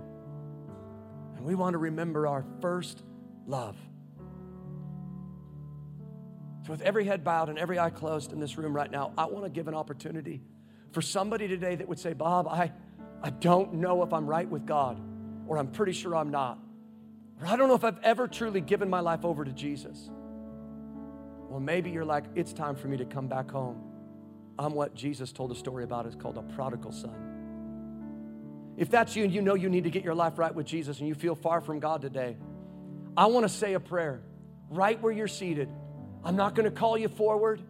And 1.35 1.45
we 1.45 1.53
want 1.53 1.75
to 1.75 1.77
remember 1.77 2.25
our 2.25 2.43
first 2.59 3.03
love. 3.45 3.77
So, 6.65 6.71
with 6.71 6.81
every 6.81 7.05
head 7.05 7.23
bowed 7.23 7.49
and 7.49 7.59
every 7.59 7.77
eye 7.77 7.91
closed 7.91 8.33
in 8.33 8.39
this 8.39 8.57
room 8.57 8.75
right 8.75 8.89
now, 8.89 9.13
I 9.15 9.25
want 9.25 9.45
to 9.45 9.51
give 9.51 9.67
an 9.67 9.75
opportunity 9.75 10.41
for 10.91 11.01
somebody 11.01 11.47
today 11.47 11.75
that 11.75 11.87
would 11.87 11.99
say, 11.99 12.13
Bob, 12.13 12.47
I, 12.47 12.71
I 13.21 13.29
don't 13.29 13.75
know 13.75 14.03
if 14.03 14.13
I'm 14.13 14.27
right 14.27 14.49
with 14.49 14.65
God, 14.65 14.99
or 15.47 15.57
I'm 15.57 15.67
pretty 15.67 15.91
sure 15.91 16.15
I'm 16.15 16.31
not, 16.31 16.59
or 17.41 17.47
I 17.47 17.55
don't 17.55 17.67
know 17.67 17.75
if 17.75 17.83
I've 17.83 17.99
ever 18.03 18.27
truly 18.27 18.61
given 18.61 18.89
my 18.89 18.99
life 18.99 19.25
over 19.25 19.45
to 19.45 19.51
Jesus. 19.51 20.09
Well, 21.49 21.59
maybe 21.59 21.89
you're 21.89 22.05
like, 22.05 22.25
it's 22.35 22.53
time 22.53 22.75
for 22.75 22.87
me 22.87 22.97
to 22.97 23.05
come 23.05 23.27
back 23.27 23.49
home. 23.49 23.81
I'm 24.57 24.73
what 24.73 24.93
Jesus 24.93 25.31
told 25.31 25.51
a 25.51 25.55
story 25.55 25.83
about. 25.83 26.05
It's 26.05 26.15
called 26.15 26.37
a 26.37 26.43
prodigal 26.43 26.91
son. 26.91 27.29
If 28.77 28.89
that's 28.89 29.15
you 29.15 29.23
and 29.23 29.33
you 29.33 29.41
know 29.41 29.55
you 29.55 29.69
need 29.69 29.85
to 29.85 29.89
get 29.89 30.03
your 30.03 30.15
life 30.15 30.37
right 30.37 30.53
with 30.53 30.65
Jesus 30.65 30.99
and 30.99 31.07
you 31.07 31.15
feel 31.15 31.35
far 31.35 31.59
from 31.59 31.79
God 31.79 32.01
today, 32.01 32.37
I 33.17 33.25
want 33.27 33.45
to 33.45 33.49
say 33.49 33.73
a 33.73 33.79
prayer 33.79 34.21
right 34.69 35.01
where 35.01 35.11
you're 35.11 35.27
seated. 35.27 35.69
I'm 36.23 36.35
not 36.35 36.55
going 36.55 36.65
to 36.65 36.71
call 36.71 36.97
you 36.97 37.09
forward, 37.09 37.61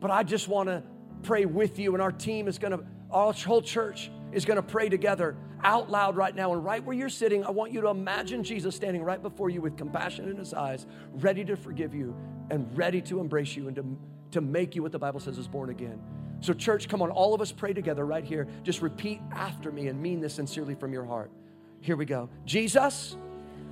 but 0.00 0.10
I 0.10 0.22
just 0.22 0.48
want 0.48 0.68
to 0.68 0.82
pray 1.22 1.44
with 1.44 1.78
you, 1.78 1.94
and 1.94 2.02
our 2.02 2.12
team 2.12 2.48
is 2.48 2.58
going 2.58 2.72
to, 2.72 2.84
our 3.10 3.32
whole 3.32 3.62
church 3.62 4.10
is 4.32 4.44
going 4.44 4.56
to 4.56 4.62
pray 4.62 4.88
together 4.88 5.36
out 5.64 5.90
loud 5.90 6.16
right 6.16 6.34
now. 6.34 6.52
And 6.52 6.64
right 6.64 6.84
where 6.84 6.96
you're 6.96 7.08
sitting, 7.08 7.44
I 7.44 7.50
want 7.50 7.72
you 7.72 7.80
to 7.80 7.88
imagine 7.88 8.44
Jesus 8.44 8.76
standing 8.76 9.02
right 9.02 9.20
before 9.20 9.50
you 9.50 9.60
with 9.60 9.76
compassion 9.76 10.28
in 10.28 10.36
his 10.36 10.54
eyes, 10.54 10.86
ready 11.14 11.44
to 11.44 11.56
forgive 11.56 11.94
you 11.94 12.14
and 12.50 12.68
ready 12.76 13.00
to 13.02 13.20
embrace 13.20 13.56
you 13.56 13.66
and 13.68 13.76
to, 13.76 13.98
to 14.32 14.40
make 14.40 14.74
you 14.74 14.82
what 14.82 14.92
the 14.92 14.98
Bible 14.98 15.20
says 15.20 15.38
is 15.38 15.48
born 15.48 15.70
again. 15.70 16.00
So, 16.40 16.52
church, 16.52 16.88
come 16.88 17.02
on, 17.02 17.10
all 17.10 17.34
of 17.34 17.40
us 17.40 17.50
pray 17.50 17.72
together 17.72 18.06
right 18.06 18.24
here. 18.24 18.46
Just 18.62 18.80
repeat 18.80 19.20
after 19.32 19.72
me 19.72 19.88
and 19.88 20.00
mean 20.00 20.20
this 20.20 20.34
sincerely 20.34 20.74
from 20.74 20.92
your 20.92 21.04
heart. 21.04 21.32
Here 21.80 21.96
we 21.96 22.04
go. 22.04 22.28
Jesus, 22.44 23.16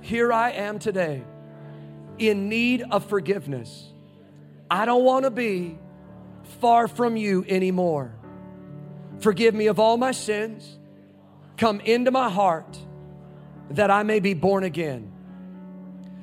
here 0.01 0.33
I 0.33 0.51
am 0.51 0.79
today 0.79 1.23
in 2.17 2.49
need 2.49 2.83
of 2.91 3.05
forgiveness. 3.05 3.93
I 4.69 4.85
don't 4.85 5.03
want 5.03 5.23
to 5.23 5.31
be 5.31 5.77
far 6.61 6.87
from 6.87 7.15
you 7.15 7.45
anymore. 7.47 8.13
Forgive 9.19 9.53
me 9.53 9.67
of 9.67 9.79
all 9.79 9.97
my 9.97 10.11
sins. 10.11 10.77
Come 11.57 11.79
into 11.79 12.11
my 12.11 12.29
heart 12.29 12.77
that 13.71 13.89
I 13.89 14.03
may 14.03 14.19
be 14.19 14.33
born 14.33 14.63
again. 14.63 15.11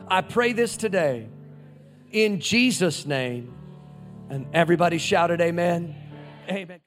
I 0.08 0.20
pray 0.20 0.52
this 0.52 0.76
today 0.76 1.28
in 2.12 2.40
Jesus' 2.40 3.04
name. 3.04 3.52
And 4.30 4.46
everybody 4.54 4.98
shouted, 4.98 5.40
Amen. 5.40 5.94
Amen. 6.48 6.80